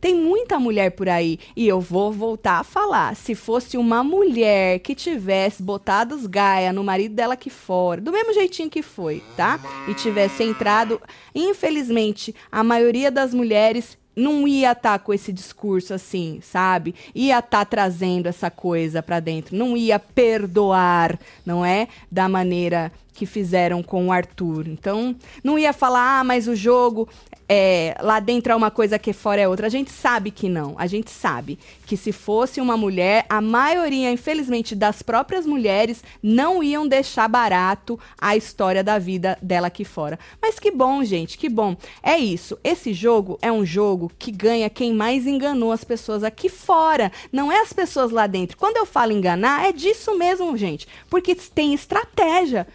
[0.00, 1.38] tem muita mulher por aí.
[1.54, 3.14] E eu vou voltar a falar.
[3.14, 8.10] Se fosse uma mulher que tivesse botado os gaia no marido dela aqui fora, do
[8.10, 9.60] mesmo jeitinho que foi, tá?
[9.88, 11.00] E tivesse entrado.
[11.34, 16.94] Infelizmente, a maioria das mulheres não ia estar com esse discurso assim, sabe?
[17.14, 19.56] Ia estar trazendo essa coisa pra dentro.
[19.56, 21.88] Não ia perdoar, não é?
[22.10, 24.66] Da maneira que fizeram com o Arthur.
[24.66, 25.14] Então,
[25.44, 27.06] não ia falar, ah, mas o jogo
[27.52, 29.66] é, lá dentro é uma coisa que fora é outra.
[29.66, 30.74] A gente sabe que não.
[30.78, 36.62] A gente sabe que se fosse uma mulher, a maioria, infelizmente, das próprias mulheres não
[36.62, 40.18] iam deixar barato a história da vida dela aqui fora.
[40.40, 41.76] Mas que bom, gente, que bom.
[42.02, 42.56] É isso.
[42.64, 47.12] Esse jogo é um jogo que ganha quem mais enganou as pessoas aqui fora.
[47.30, 48.56] Não é as pessoas lá dentro.
[48.56, 50.88] Quando eu falo enganar, é disso mesmo, gente.
[51.10, 52.66] Porque tem estratégia.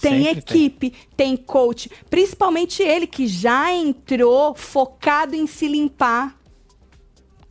[0.00, 1.36] Tem Sempre equipe, tem.
[1.36, 6.36] coach, principalmente ele que já entrou focado em se limpar.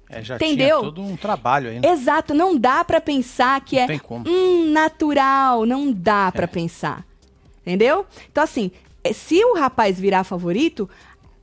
[0.07, 0.81] É, já Entendeu?
[0.81, 1.89] todo um trabalho aí, né?
[1.89, 6.47] Exato, não dá pra pensar que Não é tem hum, natural, não dá pra É.
[6.47, 7.05] pensar.
[7.61, 8.05] Entendeu?
[8.31, 8.69] Então assim,
[9.03, 10.87] eh, se o rapaz virar favorito,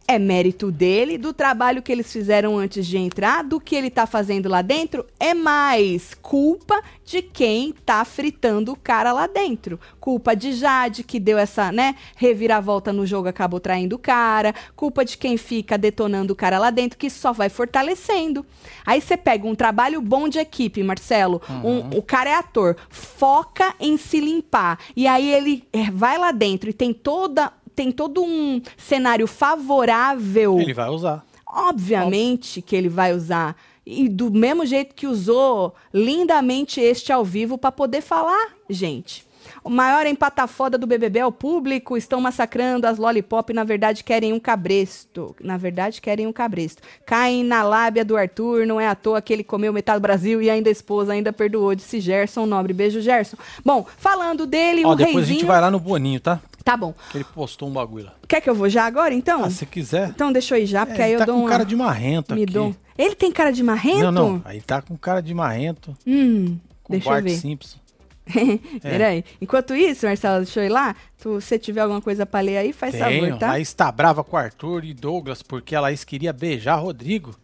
[0.09, 4.07] é mérito dele, do trabalho que eles fizeram antes de entrar, do que ele tá
[4.07, 9.78] fazendo lá dentro, é mais culpa de quem tá fritando o cara lá dentro.
[10.00, 14.55] Culpa de Jade, que deu essa, né, reviravolta no jogo, acabou traindo o cara.
[14.74, 18.44] Culpa de quem fica detonando o cara lá dentro, que só vai fortalecendo.
[18.84, 21.40] Aí você pega um trabalho bom de equipe, Marcelo.
[21.64, 24.78] um- o cara é ator, foca em se limpar.
[24.96, 27.53] E aí ele é, vai lá dentro e tem toda.
[27.75, 30.59] Tem todo um cenário favorável.
[30.61, 31.25] Ele vai usar.
[31.47, 33.57] Obviamente que ele vai usar.
[33.85, 39.27] E do mesmo jeito que usou lindamente este ao vivo para poder falar, gente.
[39.64, 44.05] O maior empata foda do BBB é o público, estão massacrando as lollipop, na verdade
[44.05, 45.35] querem um cabresto.
[45.41, 46.83] Na verdade querem um cabresto.
[47.05, 50.41] Caem na lábia do Arthur, não é à toa que ele comeu metade do Brasil
[50.41, 52.73] e ainda a esposa ainda perdoou, disse Gerson Nobre.
[52.73, 53.37] Beijo, Gerson.
[53.64, 55.41] Bom, falando dele, Ó, o depois a reizinho...
[55.41, 56.41] gente vai lá no Boninho, tá?
[56.65, 56.95] Tá bom.
[57.11, 58.15] Que ele postou um bagulho lá.
[58.29, 59.45] Quer que eu vou já agora, então?
[59.45, 60.09] Ah, se quiser.
[60.11, 61.51] Então deixa eu ir já, porque É, aí eu tá dou com uma...
[61.51, 62.53] cara de marrento Me aqui.
[62.53, 62.75] dou.
[62.97, 64.01] Ele tem cara de marrento?
[64.01, 64.43] Não, não.
[64.45, 65.97] Aí tá com cara de marrento.
[66.07, 67.37] Hum, Com deixa Bart eu ver.
[67.37, 67.79] Simpson.
[68.81, 69.25] Peraí.
[69.41, 70.95] Enquanto isso, Marcelo, deixa eu ir lá.
[71.21, 73.25] Tu, se tiver alguma coisa pra ler aí, faz Tenho.
[73.27, 73.49] favor, tá?
[73.49, 77.35] Laís está brava com o Arthur e Douglas porque a Laís queria beijar Rodrigo.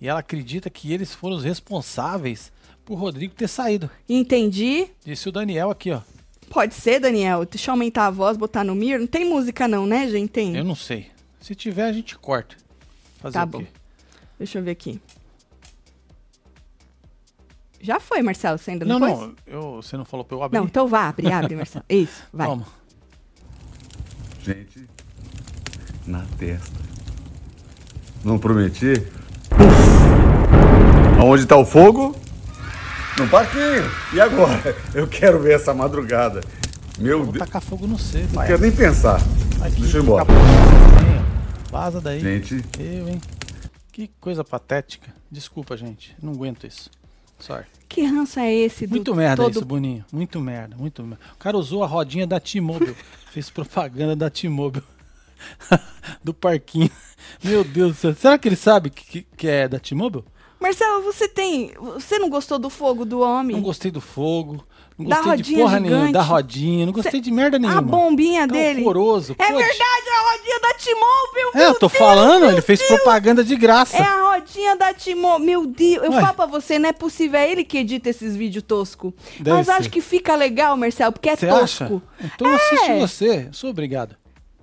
[0.00, 2.52] E ela acredita que eles foram os responsáveis
[2.84, 3.88] por Rodrigo ter saído.
[4.08, 4.88] Entendi.
[5.04, 6.00] Disse o Daniel aqui, ó.
[6.50, 7.44] Pode ser, Daniel.
[7.44, 8.98] Deixa eu aumentar a voz, botar no mir.
[8.98, 10.30] Não tem música não, né, gente?
[10.30, 10.56] Tem.
[10.56, 11.10] Eu não sei.
[11.40, 12.56] Se tiver, a gente corta.
[13.18, 13.58] Fazer Tá o bom.
[13.58, 13.66] quê?
[14.38, 15.00] Deixa eu ver aqui.
[17.80, 19.34] Já foi, Marcelo, você ainda Não, não, não.
[19.46, 20.58] Eu, você não falou pra eu abrir?
[20.58, 21.84] Não, então vá, abre, abre, Marcelo.
[21.88, 22.46] Isso, vai.
[22.48, 22.66] Toma.
[24.42, 24.88] Gente,
[26.06, 26.80] na testa.
[28.24, 28.94] Não prometi?
[31.20, 32.14] Aonde tá o fogo?
[33.18, 33.90] No parquinho.
[34.12, 34.76] E agora?
[34.94, 36.42] Eu quero ver essa madrugada.
[36.98, 37.46] Meu Vou Deus.
[37.46, 39.20] tacar fogo no C, Não quero nem pensar.
[39.62, 40.26] Aqui, Deixa eu ir embora.
[41.70, 42.20] Vaza daí.
[42.20, 43.20] Gente, Eu, hein?
[43.90, 45.14] Que coisa patética.
[45.30, 46.14] Desculpa, gente.
[46.22, 46.90] Não aguento isso.
[47.38, 47.64] Sorry.
[47.88, 49.52] Que ranço é esse do Muito merda todo...
[49.52, 50.04] isso, Boninho.
[50.12, 51.24] Muito merda, muito merda.
[51.34, 52.94] O cara usou a rodinha da T-Mobile.
[53.32, 54.84] fez propaganda da T-Mobile.
[56.22, 56.90] do parquinho.
[57.42, 58.14] Meu Deus do céu.
[58.14, 60.24] Será que ele sabe que, que, que é da T-Mobile?
[60.60, 61.72] Marcelo, você tem...
[61.94, 63.56] Você não gostou do fogo do homem?
[63.56, 64.64] Não gostei do fogo.
[64.98, 65.96] Não Da gostei de porra nenhuma.
[65.98, 66.12] gigante.
[66.14, 66.86] Da rodinha.
[66.86, 67.78] Não gostei de merda nenhuma.
[67.78, 68.80] A bombinha Tá dele.
[68.82, 69.34] horroroso.
[69.38, 70.66] É Pô, verdade, a rodinha da.
[70.76, 72.90] É, meu eu tô Deus, falando, ele fez Deus.
[72.90, 73.96] propaganda de graça.
[73.96, 75.38] É a rodinha da Timo.
[75.38, 76.20] Meu Deus, eu Ué.
[76.20, 77.38] falo pra você, não é possível.
[77.38, 79.12] É ele que edita esses vídeos tosco.
[79.38, 79.90] Deve Mas eu acho ser.
[79.90, 81.84] que fica legal, Marcelo, porque é Você tosco.
[81.84, 82.02] acha?
[82.34, 82.98] Então eu assisti É.
[83.00, 83.48] você.
[83.52, 84.16] Sou obrigado.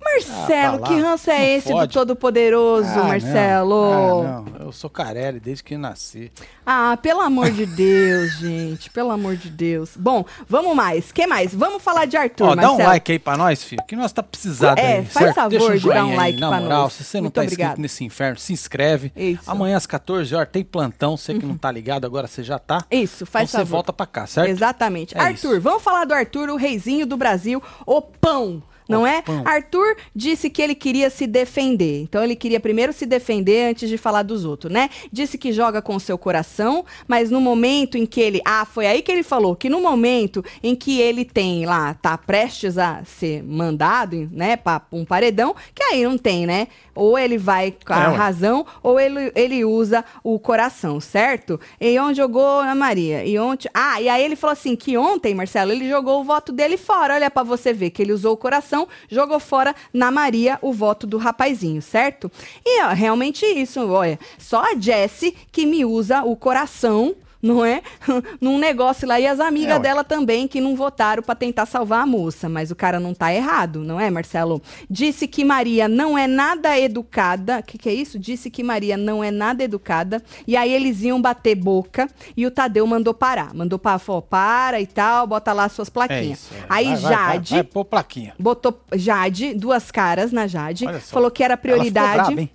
[0.04, 1.92] Marcelo, Ah, tá que ranço é esse do fode.
[1.92, 3.92] Todo-Poderoso, Ah, Marcelo?
[3.92, 4.22] Não.
[4.22, 4.66] Ah, não.
[4.66, 6.30] Eu sou Carelli desde que nasci.
[6.64, 8.90] Ah, pelo amor de Deus, gente.
[8.90, 9.92] Pelo amor de Deus.
[9.96, 11.10] Bom, vamos mais.
[11.10, 11.54] que mais?
[11.54, 12.88] Vamos falar de Arthur, Ó, dá um Marcelo.
[12.90, 15.34] like aí pra nós, filho, que nós tá precisado É, aí, faz certo?
[15.34, 16.92] favor um de dar um like aí, pra moral, nós.
[16.92, 17.66] se você não Muito tá obrigado.
[17.70, 19.12] inscrito nesse inferno, se inscreve.
[19.16, 19.50] Isso.
[19.50, 22.84] Amanhã às 14 horas tem plantão, você que não tá ligado, agora você já tá.
[22.90, 23.70] Isso, faz então você favor.
[23.78, 24.48] volta pra cá, certo?
[24.48, 25.16] Exatamente.
[25.16, 25.60] É Arthur, isso.
[25.60, 28.62] vamos falar do Arthur, o reizinho do Brasil, o pão.
[28.88, 29.22] Não é?
[29.22, 29.42] pão.
[29.44, 32.02] Arthur disse que ele queria se defender.
[32.02, 34.90] Então ele queria primeiro se defender antes de falar dos outros, né?
[35.12, 38.40] Disse que joga com o seu coração, mas no momento em que ele.
[38.44, 42.16] Ah, foi aí que ele falou que no momento em que ele tem lá, tá
[42.18, 46.68] prestes a ser mandado, né, pra um paredão, que aí não tem, né?
[46.94, 51.58] Ou ele vai com a É, razão, ou ele, ele usa o coração, certo?
[51.80, 53.24] E onde jogou Ana Maria?
[53.24, 53.68] E ontem.
[53.74, 57.14] Ah, e aí ele falou assim: que ontem, Marcelo, ele jogou o voto dele fora.
[57.14, 58.73] Olha pra você ver que ele usou o coração,
[59.08, 62.30] jogou fora na Maria o voto do rapazinho, certo?
[62.64, 64.18] E ó, realmente isso, olha.
[64.38, 67.14] Só a Jessie que me usa o coração.
[67.44, 67.82] Não é?
[68.40, 69.20] Num negócio lá.
[69.20, 72.48] E as amigas É, dela também que não votaram pra tentar salvar a moça.
[72.48, 74.62] Mas o cara não tá errado, não é, Marcelo?
[74.88, 77.58] Disse que Maria não é nada educada.
[77.58, 78.18] O que, que é isso?
[78.18, 80.22] Disse que Maria não é nada educada.
[80.46, 82.08] E aí eles iam bater boca.
[82.34, 83.52] E o Tadeu mandou parar.
[83.52, 86.38] Mandou para, falou, para e tal, bota lá suas É plaquinhas.
[86.38, 86.54] isso.
[86.54, 86.64] é.
[86.66, 87.50] Aí Vai, Jade.
[87.50, 88.34] Vai, vai, pôr plaquinha.
[88.38, 92.10] Botou Jade, duas caras na Jade, falou que era Ela prioridade.
[92.12, 92.50] ficou braba, hein?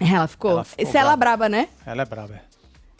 [0.00, 0.50] Ela ficou.
[0.50, 1.38] Ela ficou Isso ela braba.
[1.38, 1.68] braba, né?
[1.86, 2.40] Ela é braba, é.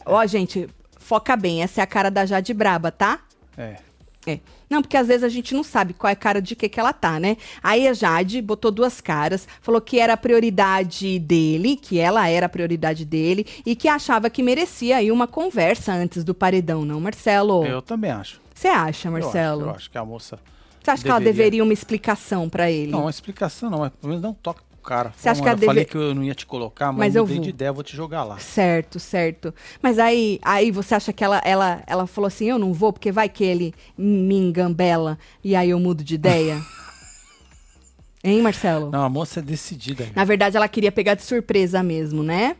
[0.06, 0.68] Ó, gente,
[1.08, 1.62] foca bem.
[1.62, 3.20] Essa é a cara da Jade braba, tá?
[3.56, 3.76] É.
[4.26, 4.40] É.
[4.68, 6.78] Não, porque às vezes a gente não sabe qual é a cara de que que
[6.78, 7.38] ela tá, né?
[7.62, 12.44] Aí a Jade botou duas caras, falou que era a prioridade dele, que ela era
[12.44, 17.00] a prioridade dele e que achava que merecia aí uma conversa antes do paredão, não,
[17.00, 17.64] Marcelo?
[17.64, 18.38] Eu também acho.
[18.54, 19.62] Você acha, Eu acho, Marcelo?
[19.62, 20.38] Eu acho, que a moça.
[20.82, 22.90] Você acha que ela deveria- deveria uma explicação pra ele?
[22.92, 25.12] Não, uma explicação não, mas pelo menos dá um toque cara.
[25.16, 26.98] Você acha que ela "Mano, Eu falei deve- que eu não ia te colocar, mas,
[26.98, 28.38] Mas eu mudei vou." de ideia, vou te jogar lá.
[28.38, 29.54] Certo, certo.
[29.82, 33.12] Mas aí, aí você acha que ela, ela, ela falou assim, eu não vou, porque
[33.12, 36.56] vai que ele me engambela e aí eu mudo de ideia?
[38.24, 38.90] hein, Marcelo?
[38.90, 40.06] Não, a moça é decidida.
[40.14, 42.56] Na verdade, ela queria pegar de surpresa mesmo, né?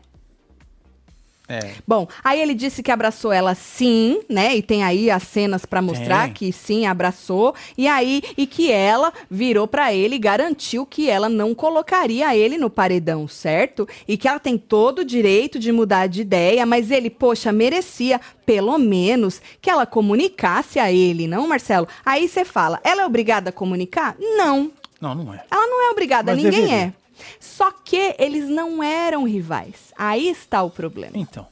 [1.48, 1.72] É.
[1.86, 4.54] Bom, aí ele disse que abraçou ela sim, né?
[4.54, 6.34] E tem aí as cenas pra mostrar Tem.
[6.34, 7.54] que sim, abraçou.
[7.76, 12.58] E aí, e que ela virou pra ele e garantiu que ela não colocaria ele
[12.58, 13.88] no paredão, certo?
[14.06, 18.20] E que ela tem todo o direito de mudar de ideia, mas ele, poxa, merecia
[18.44, 21.88] pelo menos que ela comunicasse a ele, não, Marcelo?
[22.04, 24.16] Aí você fala, ela é obrigada a comunicar?
[24.18, 24.70] Não.
[25.00, 25.42] Não, não é.
[25.50, 26.76] Ela não é obrigada, Mas ninguém deveria.
[26.76, 26.92] é.
[27.40, 29.92] Só que eles não eram rivais.
[29.96, 31.12] Aí está o problema.
[31.16, 31.46] Então.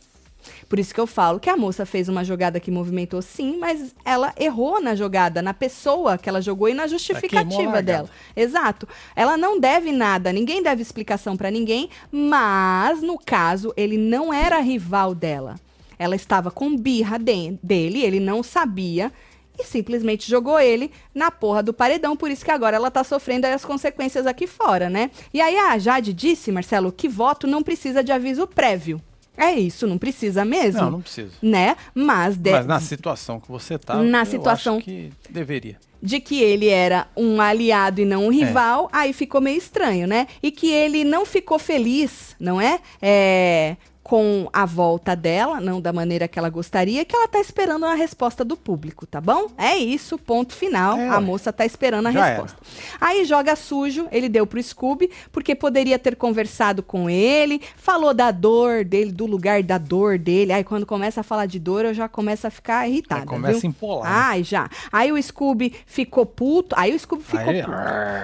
[0.69, 3.95] Por isso que eu falo que a moça fez uma jogada que movimentou sim, mas
[4.05, 8.11] ela errou na jogada, na pessoa que ela jogou e na justificativa dela.
[8.35, 8.89] Exato.
[9.15, 14.59] Ela não deve nada, ninguém deve explicação pra ninguém, mas no caso ele não era
[14.61, 15.55] rival dela.
[15.99, 19.13] Ela estava com birra de- dele, ele não sabia
[19.59, 23.47] e simplesmente jogou ele na porra do paredão, por isso que agora ela tá sofrendo
[23.47, 25.11] as consequências aqui fora, né?
[25.33, 29.01] E aí a Jade disse, Marcelo, que voto não precisa de aviso prévio.
[29.37, 30.81] É isso, não precisa mesmo.
[30.81, 31.33] Não, não precisa.
[31.43, 31.77] Né?
[31.95, 32.53] Mas, de...
[32.53, 35.77] Mas na situação que você tá, Na situação- que deveria.
[36.03, 40.27] de que ele era um aliado e não um rival, aí ficou meio estranho, né?
[40.43, 42.81] E que ele não ficou feliz, não é?
[43.03, 43.77] É,
[44.07, 47.95] com a volta dela, não da maneira que ela gostaria, que ela tá esperando a
[47.95, 49.49] resposta do público, tá bom?
[49.59, 50.97] É isso, ponto final.
[50.97, 52.57] É, a moça tá esperando a resposta.
[53.01, 58.31] Aí joga sujo, ele deu pro Scooby, porque poderia ter conversado com ele, falou da
[58.31, 60.53] dor dele, do lugar da dor dele.
[60.53, 63.23] Aí quando começa a falar de dor, eu já começo a ficar irritada.
[63.23, 63.61] Aí começa viu?
[63.65, 64.29] a empolar?
[64.29, 64.71] Ai, já.
[64.93, 66.77] Aí o Scooby ficou puto.
[66.79, 67.77] Aí o Scooby ficou Aí, puto.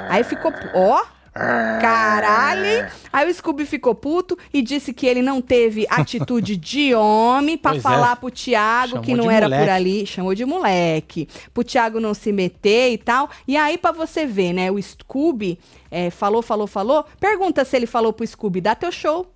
[0.08, 0.52] Aí ficou.
[0.76, 1.02] Ó.
[1.34, 2.90] Caralho!
[3.12, 7.72] Aí o Scooby ficou puto e disse que ele não teve atitude de homem pra
[7.72, 7.82] Pois é.
[7.82, 9.70] falar pro Thiago Chamou que não de era por moleque.
[9.70, 10.06] ali.
[10.06, 11.28] Chamou de moleque.
[11.54, 13.30] Pro Thiago não se meter e tal.
[13.48, 14.70] E aí, pra você ver, né?
[14.70, 15.58] O Scooby
[15.90, 17.04] é, falou, falou, falou.
[17.18, 19.26] Pergunta se ele falou pro Scooby: dá teu show.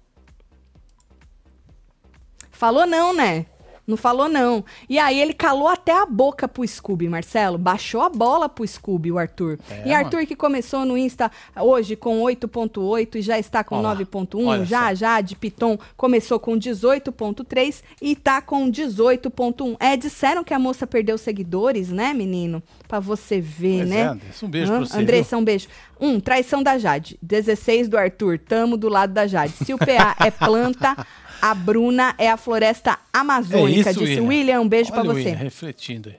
[2.51, 3.47] Falou não, né?
[3.87, 4.65] Não falou não.
[4.89, 7.57] E aí ele calou até a boca pro Scooby, Marcelo.
[7.57, 9.59] Baixou a bola pro Scooby, o Arthur.
[9.71, 13.81] É, e Arthur que começou no Insta hoje com 8.8 e já está com Ó
[13.83, 13.95] lá.
[13.95, 14.47] 9.1.
[14.47, 14.95] Olha Já, só.
[14.97, 19.77] já, de Piton começou com 18.3 e tá com 18.1.
[19.79, 22.63] É, disseram que a moça perdeu seguidores, né, menino?
[22.89, 24.01] Pra você ver, Pois né?
[24.01, 24.77] é, Andressa, um beijo Hã?
[24.79, 25.69] pra você, Andressa, um beijo.
[26.01, 27.19] Um, traição da Jade.
[27.23, 28.39] 16 do Arthur.
[28.39, 29.53] Tamo do lado da Jade.
[29.65, 31.07] Se o PA é planta,
[31.41, 33.89] a Bruna é a floresta amazônica.
[33.89, 34.29] É isso, disse William.
[34.29, 35.13] William, um beijo o você.
[35.13, 36.17] William refletindo aí.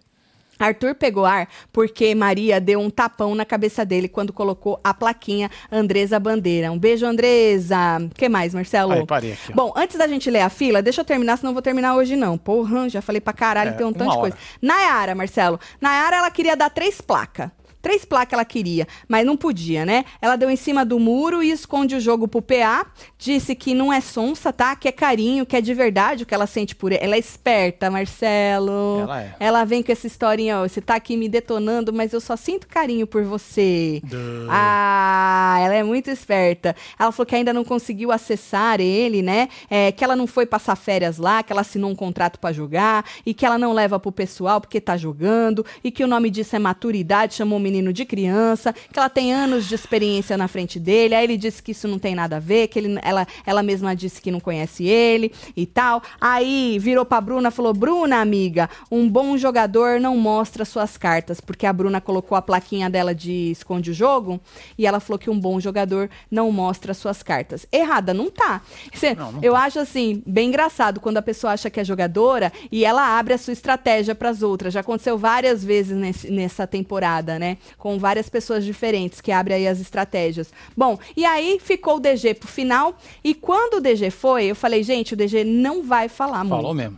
[0.60, 5.52] Arthur pegou ar porque Maria deu um tapão na cabeça dele quando colocou a plaquinha
[5.72, 6.72] Andresa Bandeira.
[6.72, 7.78] Um beijo, Andresa.
[8.04, 8.94] O que mais, Marcelo?
[8.94, 9.56] Aí, parei aqui, ó.
[9.56, 12.16] Bom, antes da gente ler a fila, deixa eu terminar, senão eu vou terminar hoje
[12.16, 12.38] não.
[12.38, 14.38] Porra, já falei pra caralho, É, tem um tanto de coisa.
[14.62, 15.60] Nayara, Marcelo.
[15.80, 17.52] Nayara, ela queria dar três placas.
[17.82, 20.06] Três placas ela queria, mas não podia, né?
[20.22, 22.86] Ela deu em cima do muro e esconde o jogo pro PA.
[23.18, 24.76] Disse que não é sonsa, tá?
[24.76, 27.04] Que é carinho, que é de verdade o que ela sente por ele.
[27.04, 29.02] Ela é esperta, Marcelo.
[29.02, 29.36] Ela é.
[29.40, 32.68] Ela vem com essa historinha, ó, você tá aqui me detonando, mas eu só sinto
[32.68, 34.02] carinho por você.
[34.04, 34.48] Duh.
[34.50, 36.76] Ah, ela é muito esperta.
[37.00, 39.48] Ela falou que ainda não conseguiu acessar ele, né?
[39.70, 43.06] É, que ela não foi passar férias lá, que ela assinou um contrato pra jogar
[43.26, 46.56] e que ela não leva pro pessoal porque tá jogando e que o nome disso
[46.56, 51.14] é maturidade, chamou menino de criança, que ela tem anos de experiência na frente dele.
[51.16, 53.96] Aí ele disse que isso não tem nada a ver, que ele, ela, ela mesma
[53.96, 56.02] disse que não conhece ele e tal.
[56.22, 61.66] Aí virou pra Bruna, falou: "Bruna, amiga, um bom jogador não mostra suas cartas", porque
[61.66, 64.40] a Bruna colocou a plaquinha dela de esconde o jogo
[64.78, 67.66] e ela falou que um bom jogador não mostra suas cartas.
[67.72, 68.62] Errada não tá.
[68.94, 72.52] Cê- Não, não eu acho assim, bem engraçado quando a pessoa acha que é jogadora
[72.72, 74.74] e ela abre a sua estratégia para as outras.
[74.74, 77.57] Já aconteceu várias vezes nesse- nessa temporada, né?
[77.78, 80.52] Com várias pessoas diferentes que abrem aí as estratégias.
[80.76, 84.84] Bom, e aí ficou o DG pro final e quando o DG foi, eu falei,
[84.84, 86.56] gente, o DG não vai falar muito.
[86.62, 86.98] Falou mesmo.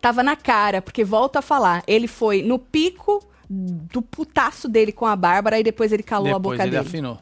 [0.00, 3.20] Tava na cara, porque volto a falar, ele foi no pico
[3.50, 6.86] do putaço dele com a Bárbara e depois ele calou a Depois boca ele dele.
[6.86, 7.18] afinou.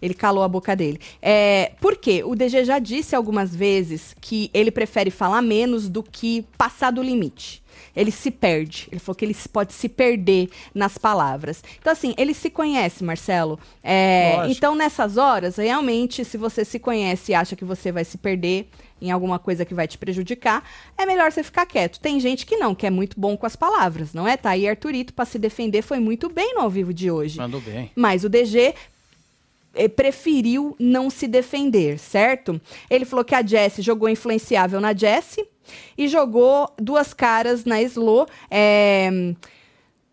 [0.00, 1.00] Ele calou a boca dele.
[1.20, 2.22] É, por quê?
[2.24, 7.02] O DG já disse algumas vezes que ele prefere falar menos do que passar do
[7.02, 7.62] limite.
[7.96, 8.88] Ele se perde.
[8.90, 11.62] Ele falou que ele pode se perder nas palavras.
[11.80, 13.58] Então, assim, ele se conhece, Marcelo.
[13.82, 18.18] É, então, nessas horas, realmente, se você se conhece e acha que você vai se
[18.18, 18.68] perder
[19.00, 20.64] em alguma coisa que vai te prejudicar,
[20.96, 22.00] é melhor você ficar quieto.
[22.00, 24.36] Tem gente que não, que é muito bom com as palavras, não é?
[24.36, 27.38] Tá aí Arthurito, para se defender, foi muito bem no ao vivo de hoje.
[27.38, 27.90] Mandou bem.
[27.94, 28.74] Mas o DG
[29.74, 32.60] eh, preferiu não se defender, certo?
[32.88, 35.44] Ele falou que a Jessie jogou influenciável na Jessie
[35.96, 38.26] e jogou duas caras na Slo.
[38.50, 39.34] É,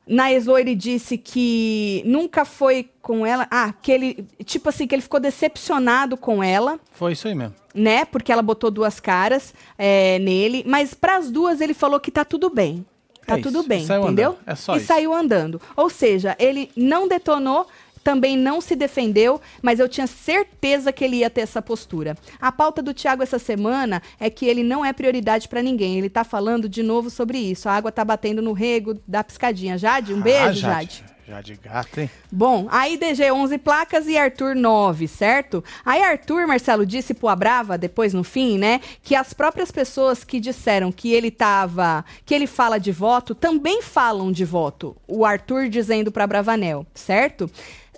[0.07, 3.47] na Slo ele disse que nunca foi com ela.
[3.49, 4.27] Ah, que ele.
[4.43, 7.55] Tipo assim, que ele ficou decepcionado com ela Foi isso aí mesmo.
[7.73, 8.03] né?
[8.05, 10.63] Porque ela botou duas caras é, nele.
[10.67, 12.85] Mas pras duas ele falou que tá tudo bem.
[13.25, 14.31] Tá É tudo isso, bem, entendeu?
[14.31, 14.37] andando.
[14.47, 14.87] É só e isso.
[14.87, 15.61] saiu andando.
[15.77, 17.67] Ou seja, ele não detonou,
[18.03, 22.17] também não se defendeu, mas eu tinha certeza que ele ia ter essa postura.
[22.39, 25.97] A pauta do Thiago essa semana é que ele não é prioridade pra ninguém.
[25.97, 27.69] Ele tá falando de novo sobre isso.
[27.69, 29.77] A água tá batendo no rego da piscadinha.
[29.77, 31.03] Jade, um beijo, Ah, Jade.
[31.27, 32.09] Jade gato, hein?
[32.29, 35.63] Bom, aí DG 11 placas e Arthur 9, certo?
[35.85, 40.41] Aí Arthur, Marcelo, disse pro Abrava, depois no fim, né, que as próprias pessoas que
[40.41, 44.97] disseram que ele tava, que ele fala de voto, também falam de voto.
[45.07, 47.49] O Arthur dizendo pra Bravanel, certo?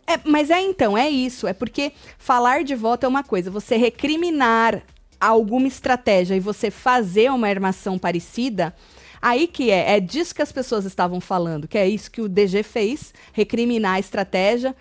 [0.05, 3.77] É, mas é então, é isso, é porque falar de voto é uma coisa, você
[3.77, 4.83] recriminar
[5.19, 8.75] alguma estratégia e você fazer uma armação parecida,
[9.23, 12.27] Aí que é, é disso que as pessoas estavam falando, que é isso que o
[12.27, 14.75] DG fez, recriminar a estratégia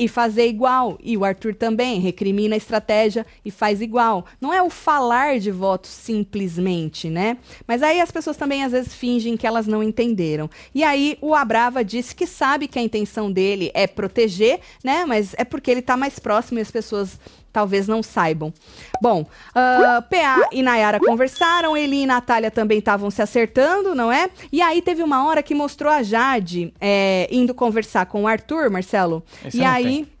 [0.00, 0.98] e fazer igual.
[1.04, 4.24] E o Arthur também recrimina a estratégia e faz igual.
[4.40, 7.36] Não é o falar de voto simplesmente, né?
[7.68, 10.48] Mas aí as pessoas também às vezes fingem que elas não entenderam.
[10.74, 15.04] E aí o Abrava disse que sabe que a intenção dele é proteger, né?
[15.04, 17.20] Mas é porque ele tá mais próximo e as pessoas
[17.52, 18.52] talvez não saibam.
[19.00, 24.30] Bom, uh, PA e Nayara conversaram, ele e Natália também estavam se acertando, não é?
[24.52, 28.70] E aí teve uma hora que mostrou a Jade é, indo conversar com o Arthur,
[28.70, 29.22] Marcelo.
[29.44, 29.84] Esse e aí.
[29.84, 30.20] tem.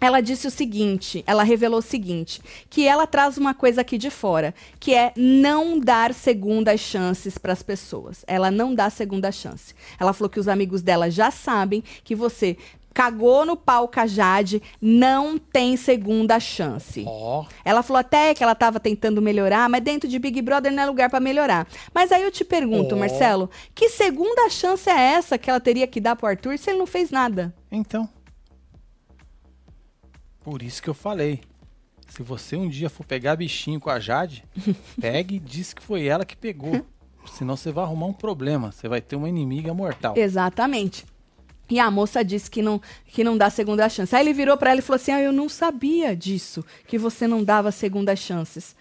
[0.00, 4.10] Ela disse o seguinte, ela revelou o seguinte, que ela traz uma coisa aqui de
[4.10, 8.22] fora, que é não dar segundas chances para as pessoas.
[8.26, 9.74] Ela não dá segunda chance.
[9.98, 12.58] Ela falou que os amigos dela já sabem que você
[12.94, 17.04] cagou no pau com a Jade, não tem segunda chance.
[17.06, 20.82] Ó, Ela falou até que ela estava tentando melhorar, mas dentro de Big Brother não
[20.82, 21.66] é lugar para melhorar.
[21.92, 22.98] Mas aí eu te pergunto, Oh.
[22.98, 26.78] Marcelo, que segunda chance é essa que ela teria que dar pro Arthur se ele
[26.78, 27.52] não fez nada?
[27.70, 28.08] então.
[30.40, 31.40] Por isso que eu falei.
[32.06, 34.44] Se você um dia for pegar bichinho com a Jade,
[35.00, 36.84] pegue e diz que foi ela que pegou.
[37.32, 38.70] Senão você vai arrumar um problema.
[38.70, 40.14] Você vai ter uma inimiga mortal.
[40.16, 41.06] Exatamente.
[41.70, 44.14] E a moça disse que não, que não dá segunda chance.
[44.14, 47.26] Aí ele virou pra ela e falou assim: ah, eu não sabia disso, que você
[47.26, 48.76] não dava segundas chances.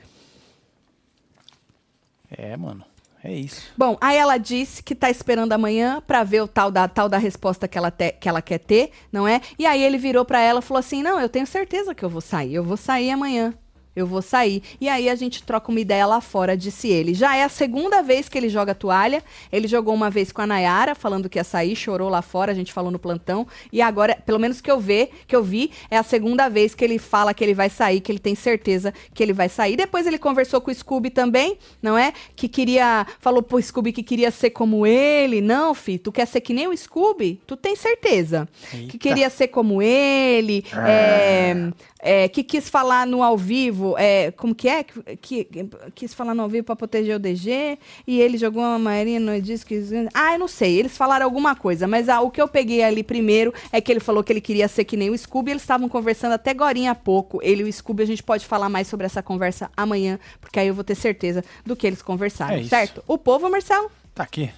[2.29, 2.83] É, mano.
[3.23, 3.71] É isso.
[3.77, 7.17] Bom, aí ela disse que tá esperando amanhã pra ver o tal da, tal da
[7.17, 9.39] resposta que ela, te- que ela quer ter, não é?
[9.57, 12.09] E aí ele virou pra ela e falou assim: Não, eu tenho certeza que eu
[12.09, 13.53] vou sair, eu vou sair amanhã.
[13.95, 14.63] Eu vou sair.
[14.81, 17.13] E aí a gente troca uma ideia lá fora, disse ele.
[17.13, 19.23] Já é a segunda vez que ele joga toalha.
[19.51, 22.55] Ele jogou uma vez com a Nayara, falando que ia sair, chorou lá fora, a
[22.55, 23.47] gente falou no plantão.
[23.71, 26.83] E agora, pelo menos que eu ver, que eu vi, é a segunda vez que
[26.83, 29.75] ele fala que ele vai sair, que ele tem certeza que ele vai sair.
[29.75, 32.13] Depois ele conversou com o Scooby também, não é?
[32.35, 33.05] Que queria.
[33.19, 35.41] Falou pro Scooby que queria ser como ele.
[35.41, 37.39] Não, fi, tu quer ser que nem o Scooby?
[37.45, 38.47] Tu tem certeza.
[38.71, 38.97] Que Eita.
[38.97, 40.65] queria ser como ele.
[40.87, 41.71] é,
[42.03, 44.83] é, que quis falar no ao vivo, é, como que é?
[44.83, 48.77] Que, que- quis falar no ao vivo para proteger o DG, e ele jogou uma
[48.77, 49.81] Marina e disse que.
[50.13, 53.01] Ah, eu não sei, eles falaram alguma coisa, mas ah, o que eu peguei ali
[53.03, 55.87] primeiro é que ele falou que ele queria ser que nem o Scooby, eles estavam
[55.87, 57.39] conversando até agora há pouco.
[57.41, 60.67] Ele e o Scooby, a gente pode falar mais sobre essa conversa amanhã, porque aí
[60.67, 63.03] eu vou ter certeza do que eles conversaram, É certo?
[63.07, 63.89] O povo, Marcelo?
[64.13, 64.49] Tá aqui.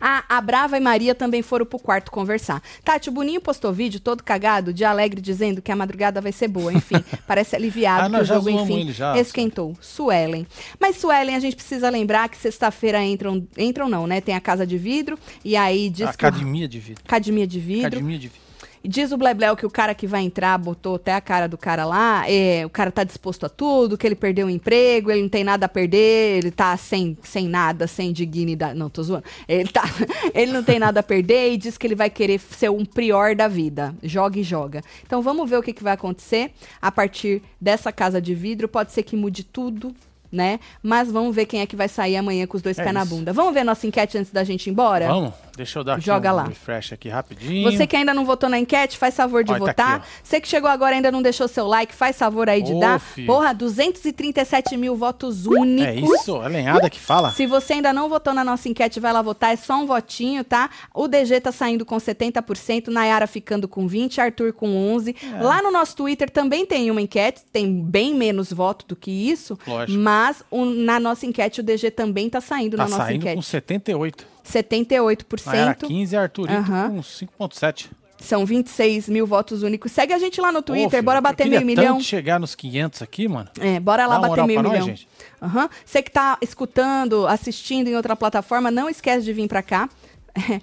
[0.00, 2.62] Ah, a Brava e Maria também foram pro quarto conversar.
[2.84, 6.48] Tati, o Boninho postou vídeo todo cagado, de alegre, dizendo que a madrugada vai ser
[6.48, 6.72] boa.
[6.72, 9.76] Enfim, parece aliviado Ah, que nós o já jogo, enfim, esquentou.
[9.80, 10.46] Suelen.
[10.78, 14.20] Mas, Suelen, a gente precisa lembrar que sexta-feira entram, entram não, né?
[14.20, 16.26] Tem a Casa de Vidro, e aí diz que...
[16.26, 17.02] Academia de vidro.
[17.04, 17.86] Academia de Vidro.
[17.86, 18.51] Academia de vidro.
[18.84, 21.84] Diz o Blebleu que o cara que vai entrar botou até a cara do cara
[21.84, 25.28] lá, é, o cara tá disposto a tudo, que ele perdeu o emprego, ele não
[25.28, 28.78] tem nada a perder, ele tá sem, sem nada, sem dignidade.
[28.78, 29.24] Não, tô zoando.
[29.48, 29.82] Ele, tá,
[30.34, 33.36] ele não tem nada a perder e diz que ele vai querer ser um prior
[33.36, 33.94] da vida.
[34.02, 34.82] Joga e joga.
[35.06, 38.66] Então vamos ver o que, que vai acontecer a partir dessa casa de vidro.
[38.68, 39.94] Pode ser que mude tudo.
[40.30, 40.60] Né?
[40.82, 43.02] Mas vamos ver quem é que vai sair amanhã com os dois É pés na
[43.02, 43.14] isso.
[43.14, 43.34] bunda.
[43.34, 45.06] Vamos ver nossa enquete antes da gente ir embora?
[45.08, 46.44] Vamos, deixa eu dar aqui Joga um lá.
[46.44, 47.70] refresh aqui rapidinho.
[47.70, 49.96] Você que ainda não votou na enquete, faz favor de tá votar.
[49.96, 52.72] aqui, Você que chegou agora e ainda não deixou seu like, faz favor aí de
[52.72, 52.98] Ô, dar.
[52.98, 53.26] filho.
[53.26, 55.86] Porra, 237 mil votos únicos.
[55.86, 57.30] É isso, a lenhada que fala.
[57.30, 59.52] Se você ainda não votou na nossa enquete, vai lá votar.
[59.52, 60.70] É só um votinho, tá?
[60.94, 65.16] O DG tá saindo com 70%, Nayara ficando com 20%, Arthur com 11%.
[65.38, 65.42] É.
[65.42, 69.58] Lá no nosso Twitter também tem uma enquete, tem bem menos voto do que isso.
[69.66, 69.98] Lógico.
[69.98, 73.36] Mas o- na nossa enquete, o DG também tá saindo Tá na nossa saindo enquete.
[73.36, 74.31] com 78.
[74.44, 75.46] 78%.
[75.46, 76.90] Nayara 15 e Arthurito Aham.
[76.90, 77.90] com 5.7.
[78.18, 79.90] São 26 mil votos únicos.
[79.90, 82.00] Segue a gente lá no Ô, Twitter, filho, bora eu bater meio milhão.
[82.00, 83.48] chegar nos 500 aqui, mano.
[83.58, 84.86] É, bora lá bater meio nós, milhão.
[84.86, 85.08] gente.
[85.42, 85.68] Aham.
[85.84, 89.88] Você que tá escutando, assistindo em outra plataforma, não esquece de vir pra cá.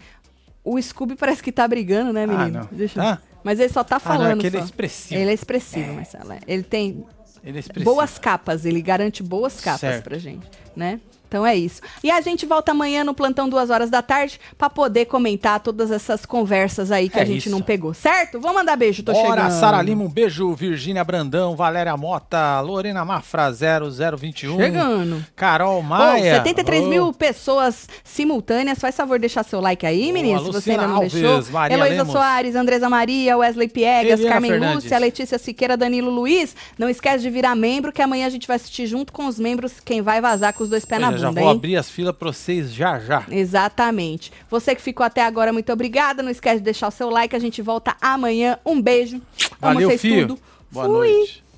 [0.63, 2.59] o Scooby parece que tá brigando, né, menino?
[2.61, 2.69] não.
[2.71, 3.19] Deixa eu- Tá?
[3.43, 4.43] Mas ele só tá Ah, não, falando.
[4.43, 5.21] é ele é expressivo.
[5.21, 6.31] Ele é expressivo, Marcelo.
[6.33, 6.39] é.
[6.47, 7.05] Ele tem
[7.43, 10.03] Ele é boas capas, ele garante boas capas Certo.
[10.03, 10.99] pra gente, né?
[11.29, 11.79] Então é isso.
[12.03, 15.91] E a gente volta amanhã no plantão duas horas da tarde pra poder comentar todas
[15.91, 17.49] essas conversas aí que É a gente isso.
[17.51, 18.39] não pegou, certo?
[18.39, 19.51] Vou mandar beijo, tô Bora, chegando.
[19.59, 20.53] Sara Lima, um beijo.
[20.55, 24.57] Virgínia Brandão, Valéria Mota, Lorena Mafra 0021.
[24.57, 25.25] Chegando.
[25.35, 26.35] Carol Maia.
[26.37, 28.79] 73 Ô, mil pessoas simultâneas.
[28.79, 31.43] Faz favor de deixar seu like aí, menina, se você ainda não Alves, deixou.
[31.51, 32.11] Maria Heloísa Lemos.
[32.11, 34.83] Soares, Andresa Maria, Wesley Piegas, Eliana Carmen Fernandes.
[34.83, 36.55] Lúcia, Letícia Siqueira, Danilo Luiz.
[36.77, 39.73] Não esquece de virar membro, que amanhã a gente vai assistir junto com os membros
[39.79, 41.49] quem vai vazar com os dois pés na já vou hein?
[41.49, 43.25] abrir as filas pra vocês já já.
[43.29, 44.31] Exatamente.
[44.49, 46.23] Você que ficou até agora, muito obrigada.
[46.23, 47.35] Não esquece de deixar o seu like.
[47.35, 48.57] A gente volta amanhã.
[48.65, 49.17] Um beijo.
[49.61, 50.27] Amo Valeu, vocês fio.
[50.27, 50.39] tudo.
[50.71, 50.93] Boa Fui.
[50.93, 51.48] noite.